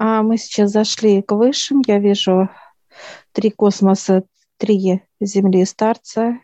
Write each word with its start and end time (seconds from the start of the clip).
А 0.00 0.22
мы 0.22 0.38
сейчас 0.38 0.70
зашли 0.70 1.22
к 1.22 1.32
высшим. 1.32 1.82
Я 1.84 1.98
вижу 1.98 2.48
три 3.32 3.50
космоса, 3.50 4.22
три 4.56 5.02
земли 5.20 5.64
старца. 5.64 6.38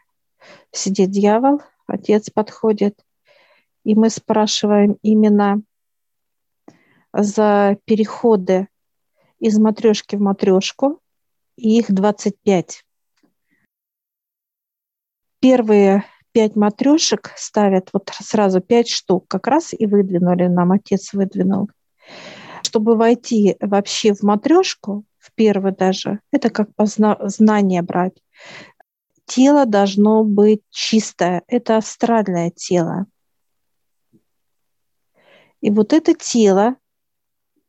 Сидит 0.73 1.12
дьявол, 1.12 1.62
отец 1.87 2.30
подходит. 2.30 2.98
И 3.85 3.95
мы 3.95 4.11
спрашиваем 4.11 4.98
именно 5.03 5.62
за 7.12 7.79
переходы 7.85 8.67
из 9.39 9.57
матрешки 9.57 10.16
в 10.16 10.21
матрешку. 10.21 10.98
И 11.57 11.79
их 11.79 11.93
25. 11.93 12.84
Первые 15.39 16.05
пять 16.32 16.57
матрешек 16.57 17.32
ставят, 17.36 17.91
вот 17.93 18.11
сразу 18.12 18.61
пять 18.61 18.89
штук 18.89 19.29
как 19.29 19.46
раз 19.46 19.73
и 19.73 19.86
выдвинули 19.86 20.48
нам, 20.48 20.73
отец 20.73 21.12
выдвинул. 21.12 21.68
Чтобы 22.65 22.96
войти 22.96 23.57
вообще 23.61 24.15
в 24.15 24.23
матрешку, 24.23 25.05
в 25.18 25.32
первый 25.35 25.72
даже, 25.72 26.21
это 26.32 26.50
как 26.50 26.71
знание 26.79 27.82
брать. 27.82 28.22
Тело 29.27 29.64
должно 29.67 30.25
быть 30.25 30.63
чистое, 30.71 31.43
это 31.46 31.77
астральное 31.77 32.50
тело. 32.50 33.06
И 35.61 35.70
вот 35.70 35.92
это 35.92 36.14
тело, 36.14 36.77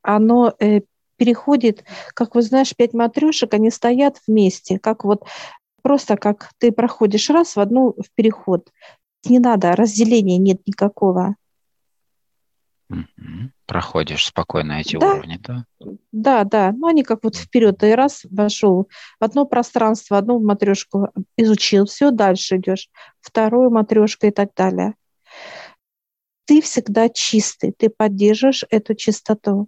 оно 0.01 0.53
э, 0.59 0.81
переходит, 1.17 1.85
как 2.13 2.35
вы 2.35 2.41
знаешь, 2.41 2.75
пять 2.75 2.93
матрешек, 2.93 3.53
они 3.53 3.71
стоят 3.71 4.21
вместе, 4.27 4.79
как 4.79 5.05
вот 5.05 5.23
просто 5.81 6.17
как 6.17 6.51
ты 6.57 6.71
проходишь 6.71 7.29
раз 7.29 7.55
в 7.55 7.59
одну 7.59 7.93
в 7.93 8.11
переход. 8.15 8.69
Не 9.25 9.39
надо, 9.39 9.75
разделения 9.75 10.37
нет 10.37 10.61
никакого. 10.67 11.35
Проходишь 13.65 14.27
спокойно 14.27 14.73
эти 14.73 14.97
да. 14.97 15.13
уровни, 15.13 15.39
да? 15.41 15.65
Да, 16.11 16.43
да. 16.43 16.71
Ну, 16.71 16.87
они 16.87 17.03
как 17.03 17.23
вот 17.23 17.35
вперед. 17.35 17.79
Ты 17.79 17.95
раз 17.95 18.21
вошел 18.29 18.87
в 19.19 19.23
одно 19.23 19.45
пространство, 19.45 20.17
одну 20.17 20.39
матрешку 20.39 21.09
изучил, 21.35 21.85
все, 21.85 22.11
дальше 22.11 22.57
идешь. 22.57 22.89
Вторую 23.21 23.71
матрешку 23.71 24.27
и 24.27 24.31
так 24.31 24.53
далее. 24.55 24.93
Ты 26.45 26.61
всегда 26.61 27.09
чистый, 27.09 27.71
ты 27.71 27.89
поддерживаешь 27.89 28.65
эту 28.69 28.93
чистоту. 28.93 29.67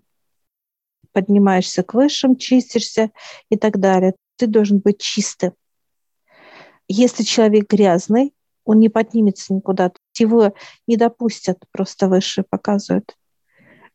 Поднимаешься 1.12 1.82
к 1.82 1.96
высшим, 1.96 2.36
чистишься 2.36 3.10
и 3.50 3.58
так 3.58 3.80
далее. 3.80 4.14
Ты 4.36 4.46
должен 4.46 4.78
быть 4.78 5.02
чистым. 5.02 5.54
Если 6.88 7.24
человек 7.24 7.68
грязный, 7.68 8.34
он 8.64 8.80
не 8.80 8.90
поднимется 8.90 9.54
никуда. 9.54 9.92
Его 10.20 10.54
не 10.86 10.98
допустят, 10.98 11.64
просто 11.72 12.08
выше 12.08 12.44
показывают. 12.48 13.16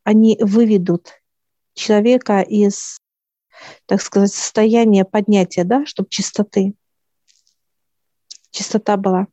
Они 0.04 0.38
выведут 0.40 1.22
человека 1.74 2.40
из, 2.40 2.98
так 3.86 4.02
сказать, 4.02 4.32
состояния 4.32 5.04
поднятия, 5.04 5.64
да, 5.64 5.86
чтобы 5.86 6.08
чистоты, 6.08 6.74
чистота 8.50 8.96
была. 8.96 9.26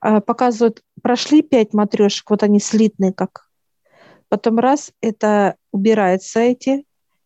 А, 0.00 0.20
показывают, 0.20 0.82
прошли 1.02 1.42
пять 1.42 1.74
матрешек, 1.74 2.30
вот 2.30 2.42
они 2.42 2.60
слитные 2.60 3.12
как. 3.12 3.48
Потом 4.28 4.58
раз, 4.58 4.92
это 5.00 5.56
убирается 5.72 6.40
эти 6.40 6.84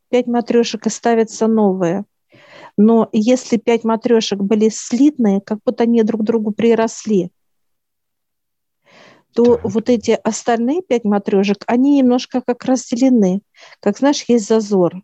пять 0.09 0.27
матрешек 0.27 0.87
и 0.87 0.91
ставятся 0.91 1.47
новые. 1.47 2.05
Но 2.77 3.09
если 3.13 3.57
пять 3.57 3.85
матрешек 3.85 4.39
были 4.39 4.69
слитные, 4.69 5.41
как 5.41 5.59
будто 5.65 5.85
они 5.85 6.03
друг 6.03 6.23
другу 6.23 6.53
приросли, 6.53 7.31
то 9.35 9.57
так. 9.57 9.65
вот 9.65 9.91
эти 9.91 10.13
остальные 10.13 10.83
пять 10.83 11.05
матрешек, 11.05 11.65
они 11.67 11.99
немножко 11.99 12.41
как 12.41 12.65
разделены. 12.65 13.43
Как 13.81 13.99
знаешь, 13.99 14.25
есть 14.29 14.47
зазор. 14.47 15.03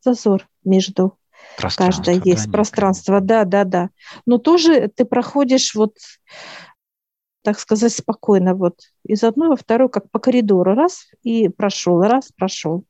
Зазор 0.00 0.48
между 0.64 1.18
каждой 1.76 2.20
есть 2.24 2.46
да, 2.46 2.52
пространство, 2.52 3.20
да, 3.20 3.44
да, 3.44 3.64
да. 3.64 3.90
Но 4.26 4.38
тоже 4.38 4.88
ты 4.88 5.04
проходишь 5.04 5.74
вот, 5.74 5.96
так 7.42 7.58
сказать, 7.58 7.92
спокойно 7.92 8.54
вот 8.54 8.78
из 9.04 9.22
одной 9.24 9.48
во 9.48 9.56
вторую, 9.56 9.88
как 9.88 10.10
по 10.10 10.18
коридору, 10.18 10.74
раз 10.74 11.08
и 11.22 11.48
прошел, 11.48 12.00
раз 12.02 12.30
прошел. 12.36 12.84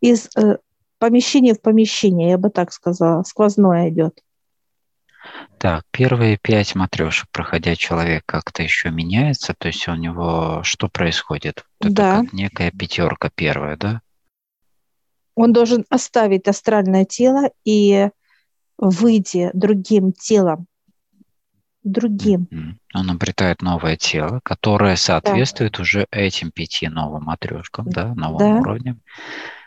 Из 0.00 0.28
э, 0.36 0.58
помещение 0.98 1.54
в 1.54 1.60
помещение, 1.60 2.30
я 2.30 2.38
бы 2.38 2.50
так 2.50 2.72
сказала, 2.72 3.22
сквозное 3.22 3.88
идет. 3.88 4.20
Так, 5.58 5.84
первые 5.90 6.38
пять 6.40 6.74
матрешек, 6.74 7.28
проходя 7.30 7.76
человек 7.76 8.22
как-то 8.26 8.62
еще 8.62 8.90
меняется, 8.90 9.54
то 9.56 9.68
есть 9.68 9.88
у 9.88 9.94
него 9.94 10.60
что 10.62 10.88
происходит? 10.88 11.64
Это 11.80 11.90
да. 11.92 12.20
как 12.20 12.32
некая 12.32 12.70
пятерка 12.70 13.30
первая, 13.34 13.76
да? 13.76 14.00
Он 15.34 15.52
должен 15.52 15.84
оставить 15.90 16.48
астральное 16.48 17.04
тело 17.04 17.50
и 17.64 18.08
выйти 18.78 19.50
другим 19.52 20.12
телом. 20.12 20.66
Другим. 21.82 22.48
Он 22.94 23.10
обретает 23.10 23.62
новое 23.62 23.96
тело, 23.96 24.40
которое 24.42 24.96
соответствует 24.96 25.74
да. 25.74 25.82
уже 25.82 26.06
этим 26.10 26.50
пяти 26.50 26.88
новым 26.88 27.24
матрешкам, 27.24 27.88
да, 27.88 28.14
новым 28.14 28.38
да. 28.38 28.58
уровням 28.58 29.00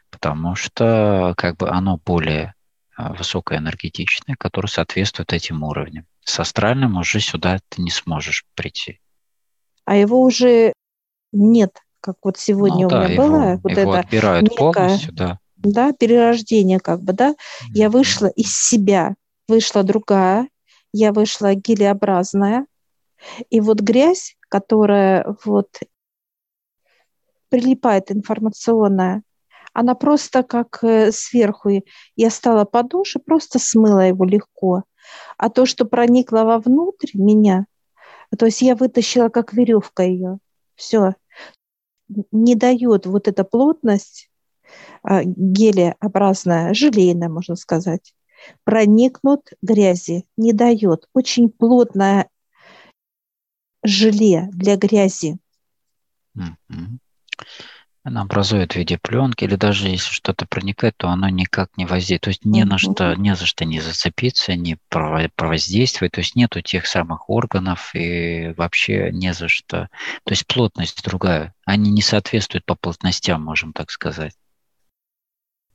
потому 0.09 0.55
что 0.55 1.33
как 1.37 1.57
бы 1.57 1.69
оно 1.69 1.97
более 1.97 2.53
а, 2.99 3.13
высокоэнергетичное, 3.13 4.35
которое 4.37 4.67
соответствует 4.67 5.31
этим 5.31 5.63
уровням. 5.63 6.05
С 6.25 6.37
астральным 6.37 6.97
уже 6.97 7.21
сюда 7.21 7.59
ты 7.69 7.81
не 7.81 7.91
сможешь 7.91 8.45
прийти. 8.55 8.99
А 9.85 9.95
его 9.95 10.21
уже 10.21 10.73
нет, 11.31 11.77
как 12.01 12.17
вот 12.23 12.37
сегодня 12.37 12.81
ну, 12.81 12.87
у 12.87 12.89
да, 12.89 13.05
меня 13.05 13.13
его, 13.13 13.23
было. 13.23 13.59
Вот 13.63 13.71
его 13.71 13.95
это 13.95 13.99
отбирают 14.01 14.43
некое, 14.43 14.57
полностью, 14.57 15.13
да. 15.13 15.39
Да, 15.55 15.93
перерождение 15.93 16.81
как 16.81 17.01
бы, 17.01 17.13
да. 17.13 17.29
Mm-hmm. 17.29 17.67
Я 17.73 17.89
вышла 17.89 18.27
из 18.27 18.53
себя, 18.53 19.15
вышла 19.47 19.83
другая, 19.83 20.49
я 20.91 21.13
вышла 21.13 21.55
гелеобразная. 21.55 22.65
И 23.49 23.61
вот 23.61 23.79
грязь, 23.79 24.35
которая 24.49 25.37
вот 25.45 25.69
прилипает 27.47 28.11
информационная, 28.11 29.23
она 29.73 29.95
просто 29.95 30.43
как 30.43 30.83
э, 30.83 31.11
сверху. 31.11 31.69
Я 32.15 32.29
стала 32.29 32.65
под 32.65 32.89
душ 32.89 33.15
и 33.15 33.19
просто 33.19 33.59
смыла 33.59 34.05
его 34.05 34.25
легко. 34.25 34.83
А 35.37 35.49
то, 35.49 35.65
что 35.65 35.85
проникло 35.85 36.43
вовнутрь 36.43 37.11
меня, 37.13 37.65
то 38.37 38.45
есть 38.45 38.61
я 38.61 38.75
вытащила 38.75 39.29
как 39.29 39.53
веревка 39.53 40.03
ее. 40.03 40.39
Все. 40.75 41.15
Не 42.31 42.55
дает 42.55 43.05
вот 43.05 43.27
эта 43.27 43.43
плотность 43.43 44.29
а, 45.03 45.23
гелеобразная, 45.23 46.73
желейная, 46.73 47.29
можно 47.29 47.55
сказать, 47.55 48.13
проникнут 48.63 49.51
грязи. 49.61 50.25
Не 50.37 50.53
дает. 50.53 51.07
Очень 51.13 51.49
плотное 51.49 52.29
желе 53.83 54.49
для 54.51 54.75
грязи. 54.75 55.37
Mm-hmm 56.37 56.99
она 58.09 58.21
образует 58.21 58.73
в 58.73 58.75
виде 58.75 58.97
пленки, 58.97 59.43
или 59.43 59.55
даже 59.55 59.87
если 59.87 60.11
что-то 60.11 60.45
проникает, 60.45 60.97
то 60.97 61.09
оно 61.09 61.29
никак 61.29 61.69
не 61.77 61.85
воздействует. 61.85 62.21
То 62.21 62.29
есть 62.29 62.45
не 62.45 62.65
на 62.65 62.77
что, 62.77 63.15
не 63.15 63.35
за 63.35 63.45
что 63.45 63.65
не 63.65 63.79
зацепиться, 63.79 64.55
не 64.55 64.77
провоздействовать. 64.89 66.13
То 66.13 66.19
есть 66.19 66.35
нету 66.35 66.61
тех 66.61 66.85
самых 66.87 67.29
органов 67.29 67.91
и 67.93 68.53
вообще 68.57 69.11
не 69.11 69.33
за 69.33 69.47
что. 69.47 69.89
То 70.25 70.31
есть 70.31 70.45
плотность 70.47 71.03
другая. 71.03 71.53
Они 71.65 71.91
не 71.91 72.01
соответствуют 72.01 72.65
по 72.65 72.75
плотностям, 72.75 73.43
можем 73.43 73.73
так 73.73 73.91
сказать. 73.91 74.33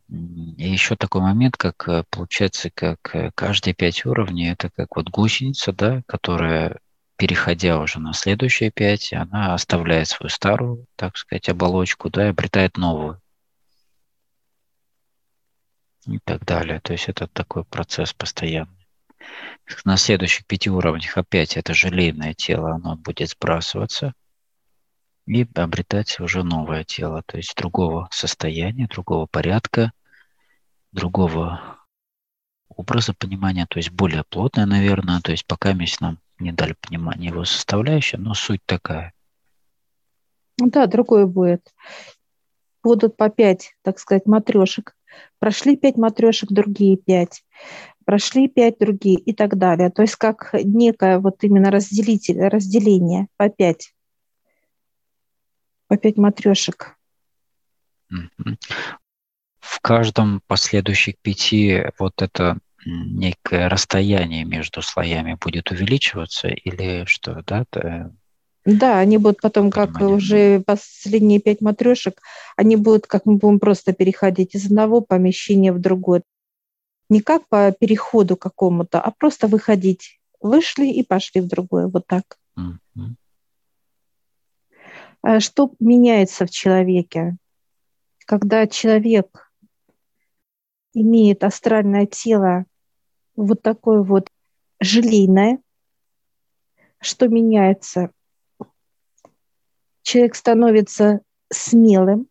И 0.09 0.69
еще 0.71 0.97
такой 0.97 1.23
момент, 1.23 1.57
как 1.57 1.89
э, 1.89 2.05
получается, 2.11 2.71
как 2.71 2.99
э, 3.15 3.31
каждые 3.35 3.75
пять 3.75 4.05
уровней, 4.05 4.51
это 4.51 4.69
как 4.69 4.97
вот 4.97 5.09
гусеница, 5.09 5.73
да, 5.73 6.03
которая 6.07 6.79
переходя 7.17 7.79
уже 7.79 8.01
на 8.01 8.13
следующие 8.13 8.71
пять, 8.71 9.13
она 9.13 9.55
оставляет 9.55 10.09
свою 10.09 10.31
старую, 10.31 10.87
так 10.97 11.17
сказать, 11.17 11.49
оболочку, 11.49 12.11
да, 12.11 12.27
и 12.27 12.31
обретает 12.31 12.77
новую. 12.77 13.21
И 16.07 16.19
так 16.19 16.45
далее. 16.45 16.81
То 16.81 16.93
есть 16.93 17.09
это 17.09 17.27
такой 17.29 17.65
процесс 17.65 18.13
постоянный. 18.13 18.87
На 19.85 19.97
следующих 19.97 20.47
пяти 20.47 20.69
уровнях 20.69 21.17
опять 21.17 21.57
это 21.57 21.73
желейное 21.73 22.35
тело, 22.35 22.75
оно 22.75 22.97
будет 22.97 23.31
сбрасываться 23.31 24.13
и 25.27 25.47
обретать 25.55 26.21
уже 26.21 26.43
новое 26.43 26.85
тело, 26.85 27.23
то 27.25 27.39
есть 27.39 27.57
другого 27.57 28.09
состояния, 28.11 28.87
другого 28.87 29.25
порядка, 29.25 29.93
другого 30.93 31.79
образа 32.69 33.15
понимания, 33.15 33.67
то 33.67 33.79
есть 33.79 33.91
более 33.91 34.25
плотное, 34.25 34.67
наверное, 34.67 35.21
то 35.21 35.31
есть 35.31 35.47
пока 35.47 35.73
нам 35.73 36.19
не 36.39 36.53
дали 36.53 36.75
понимания 36.81 37.29
его 37.29 37.45
составляющей, 37.45 38.17
но 38.17 38.35
суть 38.35 38.65
такая. 38.67 39.13
Ну 40.59 40.71
да, 40.71 40.87
другое 40.87 41.27
будет. 41.27 41.75
Будут 42.83 43.17
по 43.17 43.29
пять, 43.31 43.75
так 43.83 43.99
сказать, 43.99 44.27
матрешек. 44.27 44.95
Прошли 45.39 45.77
пять 45.77 45.97
матрешек, 45.97 46.51
другие 46.51 46.97
пять. 46.97 47.45
Прошли 48.05 48.49
пять, 48.49 48.79
другие 48.79 49.19
и 49.19 49.33
так 49.33 49.57
далее. 49.57 49.91
То 49.91 50.03
есть 50.03 50.17
как 50.17 50.51
некое 50.53 51.19
вот 51.19 51.43
именно 51.43 51.71
разделитель, 51.71 52.41
разделение 52.41 53.29
по 53.37 53.49
пять. 53.49 53.95
По 55.89 55.97
пять 55.97 56.17
матрешек. 56.17 56.97
В 59.61 59.81
каждом 59.81 60.43
последующих 60.47 61.19
пяти 61.19 61.85
вот 61.99 62.21
это 62.21 62.59
некое 62.85 63.69
расстояние 63.69 64.45
между 64.45 64.83
слоями 64.83 65.37
будет 65.41 65.71
увеличиваться 65.71 66.49
или 66.49 67.05
что, 67.07 67.43
да? 67.47 67.65
Да, 68.65 68.99
они 68.99 69.19
будут 69.19 69.41
потом, 69.43 69.71
как 69.71 70.01
уже 70.01 70.61
последние 70.61 71.39
пять 71.39 71.61
матрешек, 71.61 72.21
они 72.57 72.77
будут, 72.77 73.07
как 73.07 73.27
мы 73.27 73.37
будем 73.37 73.59
просто 73.59 73.93
переходить 73.93 74.55
из 74.55 74.67
одного 74.67 75.03
помещения 75.03 75.73
в 75.73 75.81
другое. 75.81 76.23
Не 77.11 77.21
как 77.21 77.47
по 77.49 77.71
переходу 77.73 78.37
какому-то, 78.37 79.01
а 79.01 79.11
просто 79.11 79.49
выходить. 79.49 80.19
Вышли 80.41 80.87
и 80.87 81.03
пошли 81.03 81.41
в 81.43 81.47
другое, 81.47 81.89
вот 81.89 82.07
так. 82.07 82.39
Mm-hmm. 82.59 83.15
Что 85.41 85.73
меняется 85.81 86.47
в 86.47 86.51
человеке? 86.51 87.37
Когда 88.27 88.67
человек 88.67 89.53
имеет 90.95 91.45
астральное 91.45 92.07
тело 92.07 92.65
вот 93.37 93.63
такое 93.63 94.03
вот 94.03 94.29
желейное, 94.81 95.61
что 97.01 97.29
меняется? 97.29 98.11
Человек 100.03 100.35
становится 100.35 101.21
смелым, 101.51 102.29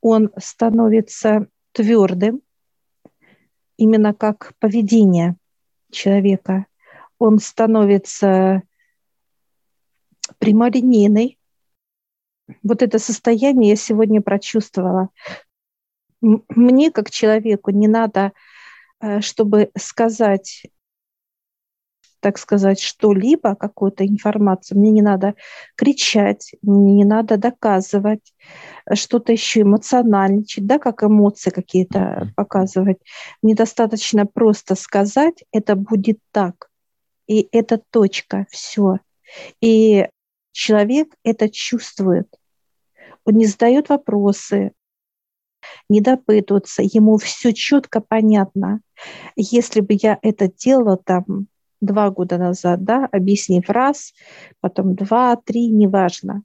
он 0.00 0.30
становится 0.36 1.46
твердым, 1.72 2.42
именно 3.76 4.14
как 4.14 4.52
поведение 4.58 5.36
человека. 5.90 6.66
Он 7.18 7.38
становится 7.38 8.62
прямолинейный. 10.38 11.38
Вот 12.62 12.82
это 12.82 12.98
состояние 12.98 13.70
я 13.70 13.76
сегодня 13.76 14.20
прочувствовала. 14.20 15.10
Мне, 16.20 16.90
как 16.90 17.10
человеку, 17.10 17.70
не 17.70 17.88
надо 17.88 18.32
чтобы 19.20 19.70
сказать, 19.76 20.62
так 22.22 22.38
сказать, 22.38 22.80
что-либо, 22.80 23.56
какую-то 23.56 24.06
информацию, 24.06 24.78
мне 24.78 24.92
не 24.92 25.02
надо 25.02 25.34
кричать, 25.74 26.54
мне 26.62 26.94
не 26.94 27.04
надо 27.04 27.36
доказывать, 27.36 28.32
э, 28.86 28.94
что-то 28.94 29.32
еще 29.32 29.62
эмоциональничать, 29.62 30.64
да, 30.64 30.78
как 30.78 31.02
эмоции 31.02 31.50
какие-то 31.50 32.32
показывать. 32.36 32.98
Мне 33.42 33.56
достаточно 33.56 34.24
просто 34.24 34.76
сказать, 34.76 35.44
это 35.50 35.74
будет 35.74 36.20
так. 36.30 36.70
И 37.26 37.48
это 37.50 37.80
точка, 37.90 38.46
все. 38.50 38.98
И 39.60 40.08
человек 40.52 41.08
это 41.24 41.48
чувствует. 41.48 42.28
Он 43.24 43.34
не 43.34 43.46
задает 43.46 43.88
вопросы, 43.88 44.72
не 45.88 46.00
допытываться, 46.00 46.82
ему 46.82 47.16
все 47.18 47.52
четко 47.52 48.00
понятно. 48.00 48.80
Если 49.36 49.80
бы 49.80 49.96
я 50.00 50.18
это 50.22 50.48
делала 50.48 50.96
там 50.96 51.46
два 51.80 52.10
года 52.10 52.38
назад, 52.38 52.84
да, 52.84 53.06
объяснив 53.10 53.68
раз, 53.68 54.14
потом 54.60 54.94
два, 54.94 55.36
три, 55.36 55.68
неважно. 55.68 56.42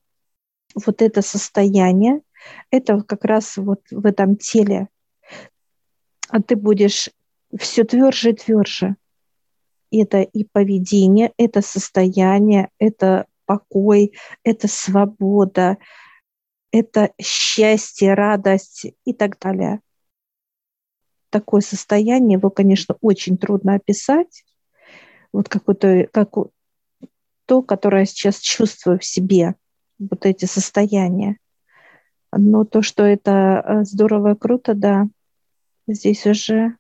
Вот 0.75 1.01
это 1.01 1.21
состояние, 1.21 2.21
это 2.71 3.01
как 3.01 3.23
раз 3.25 3.57
вот 3.57 3.81
в 3.91 4.05
этом 4.05 4.35
теле. 4.35 4.89
А 6.29 6.41
ты 6.41 6.55
будешь 6.55 7.09
все 7.57 7.83
тверже 7.83 8.31
и 8.31 8.33
тверже. 8.33 8.95
Это 9.91 10.21
и 10.21 10.43
поведение, 10.43 11.31
это 11.37 11.61
состояние, 11.61 12.69
это 12.77 13.25
покой, 13.45 14.11
это 14.43 14.67
свобода, 14.67 15.77
это 16.79 17.11
счастье, 17.21 18.13
радость 18.13 18.85
и 19.05 19.13
так 19.13 19.39
далее. 19.39 19.81
Такое 21.29 21.61
состояние 21.61 22.37
его, 22.37 22.49
конечно, 22.49 22.95
очень 23.01 23.37
трудно 23.37 23.75
описать. 23.75 24.43
Вот 25.33 25.49
какое-то, 25.49 26.07
как 26.11 26.31
то, 27.45 27.61
которое 27.61 28.01
я 28.01 28.05
сейчас 28.05 28.39
чувствую 28.39 28.99
в 28.99 29.05
себе, 29.05 29.55
вот 29.99 30.25
эти 30.25 30.45
состояния. 30.45 31.37
Но 32.31 32.65
то, 32.65 32.81
что 32.81 33.03
это 33.03 33.63
э, 33.65 33.83
здорово 33.83 34.33
и 34.33 34.37
круто, 34.37 34.73
да, 34.73 35.07
здесь 35.87 36.25
уже 36.25 36.75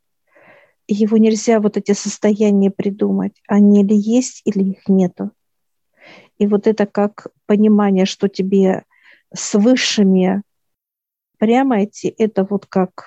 его 0.87 1.17
нельзя 1.17 1.59
вот 1.59 1.77
эти 1.77 1.93
состояния 1.93 2.71
придумать. 2.71 3.41
Они 3.47 3.81
или 3.81 3.93
есть, 3.93 4.41
или 4.45 4.71
их 4.71 4.87
нету. 4.87 5.31
И 6.37 6.47
вот 6.47 6.67
это 6.67 6.85
как 6.85 7.27
понимание, 7.45 8.05
что 8.05 8.27
тебе 8.27 8.83
с 9.33 9.57
высшими 9.57 10.41
прямо 11.37 11.83
идти, 11.83 12.13
это 12.17 12.43
вот 12.43 12.65
как 12.65 13.05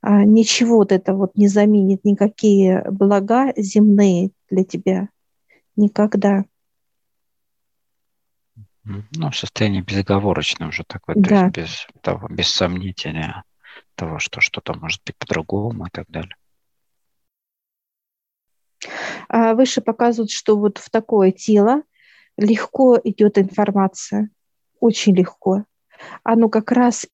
а, 0.00 0.24
ничего 0.24 0.76
вот 0.76 0.92
это 0.92 1.14
вот 1.14 1.34
не 1.34 1.48
заменит 1.48 2.04
никакие 2.04 2.84
блага 2.90 3.52
земные 3.56 4.32
для 4.50 4.64
тебя 4.64 5.08
никогда. 5.76 6.44
Ну, 8.84 9.32
состояние 9.32 9.82
безоговорочное 9.82 10.68
уже 10.68 10.84
такое, 10.84 11.16
да. 11.16 11.50
то 11.50 11.60
есть 11.62 11.88
без, 11.94 12.02
того, 12.02 12.28
без 12.28 12.50
сомнения 12.50 13.44
того, 13.94 14.18
что 14.18 14.42
что-то 14.42 14.74
может 14.74 15.02
быть 15.06 15.16
по-другому 15.16 15.86
и 15.86 15.90
так 15.90 16.06
далее. 16.08 16.36
А 19.28 19.54
выше 19.54 19.80
показывают, 19.80 20.30
что 20.30 20.58
вот 20.58 20.76
в 20.76 20.90
такое 20.90 21.32
тело 21.32 21.82
легко 22.36 22.98
идет 23.02 23.38
информация, 23.38 24.30
очень 24.80 25.14
легко. 25.16 25.64
Оно 26.22 26.48
как 26.48 26.72
раз 26.72 27.06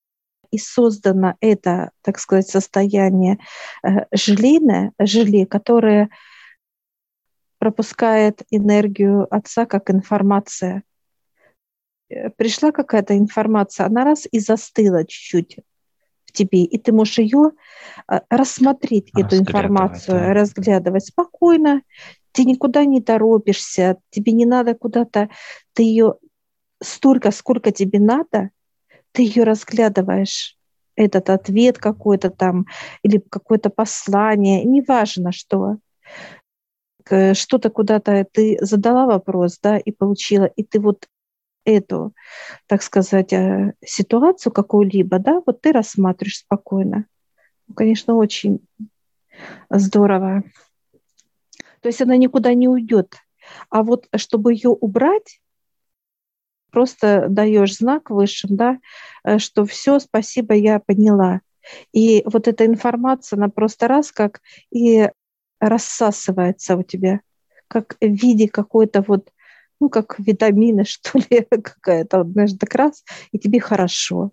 и 0.50 0.58
создано 0.58 1.37
это, 1.40 1.90
так 2.02 2.19
сказать, 2.19 2.49
состояние 2.49 3.38
э, 3.82 4.06
желейное, 4.12 4.93
желе, 4.99 5.46
которое 5.46 6.11
пропускает 7.58 8.43
энергию 8.50 9.32
отца 9.32 9.67
как 9.67 9.90
информация. 9.90 10.82
Э, 12.08 12.31
пришла 12.31 12.73
какая-то 12.73 13.16
информация, 13.16 13.87
она 13.87 14.05
раз 14.05 14.26
и 14.31 14.40
застыла 14.40 15.05
чуть-чуть 15.05 15.58
в 16.25 16.32
тебе, 16.32 16.64
и 16.64 16.78
ты 16.78 16.93
можешь 16.93 17.19
ее 17.19 17.52
э, 18.08 18.20
рассмотреть, 18.28 19.11
эту 19.16 19.37
информацию, 19.37 20.19
да. 20.19 20.32
разглядывать 20.32 21.06
спокойно, 21.06 21.82
ты 22.32 22.44
никуда 22.44 22.85
не 22.85 23.00
торопишься, 23.00 23.99
тебе 24.11 24.32
не 24.32 24.47
надо 24.47 24.75
куда-то, 24.75 25.31
ты 25.73 25.82
ее 25.82 26.15
столько, 26.82 27.31
сколько 27.31 27.73
тебе 27.73 27.99
надо, 27.99 28.50
ты 29.12 29.23
ее 29.23 29.44
разглядываешь, 29.44 30.56
этот 30.97 31.31
ответ 31.31 31.78
какой-то 31.78 32.31
там, 32.31 32.66
или 33.02 33.19
какое-то 33.19 33.71
послание, 33.71 34.64
неважно 34.64 35.33
что. 35.33 35.76
Что-то 37.07 37.71
куда-то 37.71 38.26
ты 38.31 38.59
задала 38.61 39.07
вопрос, 39.07 39.59
да, 39.62 39.78
и 39.78 39.90
получила, 39.90 40.45
и 40.45 40.62
ты 40.62 40.78
вот 40.78 41.09
эту, 41.64 42.14
так 42.66 42.83
сказать, 42.83 43.33
э, 43.33 43.75
ситуацию 43.85 44.52
какую-либо, 44.52 45.19
да, 45.19 45.43
вот 45.45 45.61
ты 45.61 45.73
рассматриваешь 45.73 46.38
спокойно. 46.38 47.07
Ну, 47.66 47.75
конечно, 47.75 48.14
очень 48.14 48.61
здорово. 49.71 50.43
То 51.80 51.88
есть 51.88 52.00
она 52.02 52.16
никуда 52.16 52.54
не 52.54 52.68
уйдет. 52.68 53.16
А 53.68 53.82
вот 53.82 54.06
чтобы 54.16 54.52
ее 54.52 54.70
убрать, 54.70 55.40
просто 56.70 57.26
даешь 57.28 57.76
знак 57.76 58.10
высшим, 58.10 58.56
да, 58.56 58.78
э, 59.25 59.38
что 59.38 59.64
все, 59.64 59.99
спасибо, 59.99 60.54
я 60.54 60.78
поняла. 60.78 61.40
И 61.92 62.22
вот 62.25 62.49
эта 62.49 62.66
информация, 62.66 63.37
она 63.37 63.49
просто 63.49 63.88
раз 63.88 64.12
как 64.12 64.40
и 64.70 65.08
рассасывается 65.58 66.76
у 66.76 66.82
тебя, 66.82 67.20
как 67.68 67.96
в 68.00 68.06
виде 68.06 68.49
какой-то 68.49 69.02
вот, 69.06 69.30
ну, 69.80 69.88
как 69.88 70.18
витамины, 70.18 70.84
что 70.87 71.18
ли, 71.18 71.46
какая-то, 71.50 72.25
знаешь, 72.25 72.52
так 72.58 72.75
раз, 72.75 73.04
и 73.32 73.38
тебе 73.38 73.60
хорошо. 73.60 74.32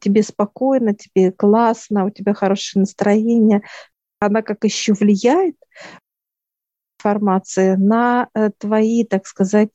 Тебе 0.00 0.22
спокойно, 0.22 0.94
тебе 0.94 1.32
классно, 1.32 2.04
у 2.04 2.10
тебя 2.10 2.34
хорошее 2.34 2.80
настроение, 2.82 3.62
она 4.20 4.42
как 4.42 4.64
еще 4.64 4.92
влияет 4.92 5.56
информация 6.98 7.76
на 7.76 8.28
э, 8.34 8.50
твои, 8.58 9.04
так 9.04 9.26
сказать, 9.26 9.70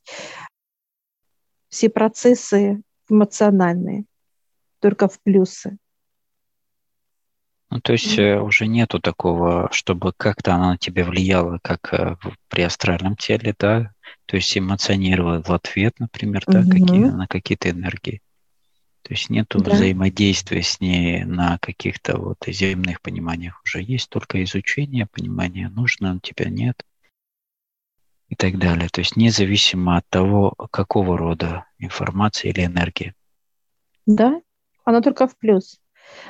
все 1.69 1.89
процессы 1.89 2.81
эмоциональные, 3.09 4.05
только 4.79 5.07
в 5.07 5.19
плюсы. 5.21 5.77
Ну, 7.69 7.79
то 7.79 7.93
есть 7.93 8.19
mm 8.19 8.41
уже 8.41 8.67
нету 8.67 8.99
такого, 8.99 9.69
чтобы 9.71 10.11
как-то 10.17 10.55
она 10.55 10.71
на 10.71 10.77
тебя 10.77 11.05
влияла, 11.05 11.59
как 11.63 11.93
э, 11.93 12.17
при 12.49 12.63
астральном 12.63 13.15
теле, 13.15 13.55
да? 13.57 13.93
То 14.25 14.35
есть 14.35 14.57
эмоционировала 14.57 15.41
в 15.41 15.51
ответ, 15.51 15.93
например, 15.99 16.43
да, 16.47 16.61
mm-hmm. 16.61 16.69
какие, 16.69 17.03
на 17.05 17.27
какие-то 17.27 17.69
энергии. 17.69 18.21
То 19.03 19.13
есть 19.13 19.29
нет 19.29 19.47
да. 19.49 19.71
взаимодействия 19.71 20.61
с 20.61 20.79
ней 20.79 21.23
на 21.23 21.57
каких-то 21.59 22.17
вот 22.19 22.37
земных 22.47 23.01
пониманиях 23.01 23.61
уже 23.65 23.81
есть, 23.81 24.09
только 24.09 24.43
изучение, 24.43 25.07
понимание, 25.07 25.69
нужно, 25.69 26.19
тебя 26.21 26.49
нет 26.49 26.83
и 28.29 28.35
так 28.35 28.57
далее. 28.57 28.89
То 28.89 29.01
есть 29.01 29.17
независимо 29.17 29.97
от 29.97 30.07
того, 30.07 30.53
какого 30.71 31.17
рода 31.17 31.65
информация 31.79 32.51
или 32.51 32.65
энергия. 32.65 33.13
Да, 34.05 34.41
оно 34.85 35.01
только 35.01 35.27
в 35.27 35.37
плюс. 35.37 35.79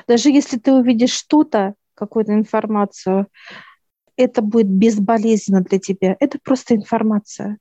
Даже 0.08 0.30
если 0.30 0.58
ты 0.58 0.72
увидишь 0.72 1.12
что-то, 1.12 1.74
какую-то 1.94 2.32
информацию, 2.32 3.28
это 4.16 4.42
будет 4.42 4.68
безболезненно 4.68 5.62
для 5.62 5.78
тебя. 5.78 6.16
Это 6.18 6.38
просто 6.42 6.74
информация. 6.74 7.58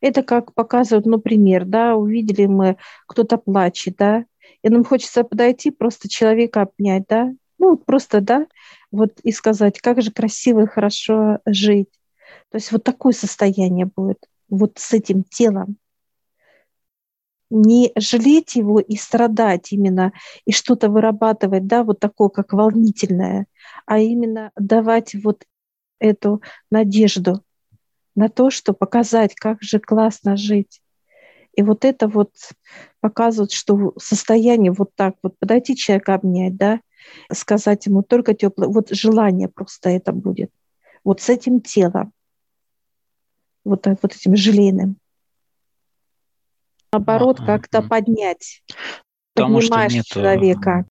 Это 0.00 0.22
как 0.22 0.54
показывают, 0.54 1.06
ну, 1.06 1.18
пример, 1.18 1.64
да, 1.64 1.96
увидели 1.96 2.46
мы, 2.46 2.76
кто-то 3.06 3.36
плачет, 3.36 3.96
да, 3.96 4.24
и 4.62 4.68
нам 4.68 4.84
хочется 4.84 5.24
подойти, 5.24 5.70
просто 5.70 6.08
человека 6.08 6.62
обнять, 6.62 7.04
да, 7.08 7.32
ну, 7.58 7.76
просто, 7.76 8.20
да, 8.20 8.46
вот 8.90 9.20
и 9.22 9.32
сказать, 9.32 9.80
как 9.80 10.02
же 10.02 10.10
красиво 10.10 10.62
и 10.62 10.66
хорошо 10.66 11.38
жить. 11.46 11.90
То 12.50 12.56
есть 12.56 12.72
вот 12.72 12.84
такое 12.84 13.12
состояние 13.12 13.86
будет, 13.86 14.18
вот 14.48 14.78
с 14.78 14.92
этим 14.92 15.24
телом. 15.24 15.76
Не 17.48 17.92
жалеть 17.96 18.56
его 18.56 18.80
и 18.80 18.96
страдать 18.96 19.70
именно, 19.72 20.12
и 20.44 20.52
что-то 20.52 20.88
вырабатывать, 20.88 21.66
да, 21.66 21.84
вот 21.84 22.00
такое, 22.00 22.28
как 22.28 22.52
волнительное, 22.52 23.46
а 23.86 24.00
именно 24.00 24.50
давать 24.56 25.14
вот 25.14 25.44
эту 26.00 26.42
надежду 26.70 27.44
на 28.16 28.28
то, 28.28 28.50
что 28.50 28.72
показать, 28.72 29.34
как 29.34 29.62
же 29.62 29.78
классно 29.78 30.36
жить. 30.36 30.80
И 31.56 31.62
вот 31.62 31.84
это 31.86 32.06
вот 32.06 32.32
показывает, 33.00 33.50
что 33.50 33.94
состояние 33.98 34.72
вот 34.72 34.90
так 34.94 35.16
вот, 35.22 35.38
подойти 35.38 35.74
человека 35.74 36.14
обнять, 36.14 36.56
да, 36.56 36.80
сказать 37.32 37.86
ему 37.86 38.02
только 38.02 38.34
теплое, 38.34 38.68
вот 38.68 38.90
желание 38.90 39.48
просто 39.48 39.88
это 39.88 40.12
будет. 40.12 40.50
Вот 41.02 41.22
с 41.22 41.30
этим 41.30 41.62
телом, 41.62 42.12
вот, 43.64 43.86
вот 43.86 44.14
этим 44.14 44.36
желейным. 44.36 44.98
Наоборот, 46.92 47.40
ага. 47.40 47.58
как-то 47.58 47.82
поднять. 47.82 48.62
Потому 49.34 49.58
Поднимаешь 49.58 49.92
что 49.92 49.98
нету, 49.98 50.08
человека. 50.10 50.86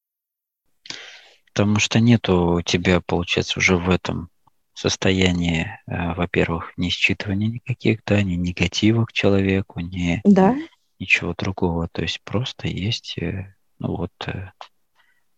Потому 1.53 1.79
что 1.79 2.00
нету 2.00 2.55
у 2.55 2.62
тебя, 2.62 3.01
получается, 3.01 3.60
уже 3.60 3.77
в 3.77 3.89
этом 3.89 4.29
состоянии, 4.75 5.79
э, 5.88 6.13
во-первых, 6.13 6.74
не 6.77 6.89
считывания 6.89 7.48
никаких, 7.48 8.03
да, 8.05 8.22
ни 8.22 8.36
негатива 8.36 9.05
к 9.05 9.13
человеку, 9.13 9.79
ни 9.79 10.22
да. 10.25 10.55
ничего 11.00 11.34
другого. 11.34 11.88
То 11.88 12.01
есть 12.01 12.22
просто 12.24 12.67
есть, 12.67 13.17
э, 13.17 13.55
ну 13.79 13.96
вот, 13.96 14.12
э, 14.27 14.51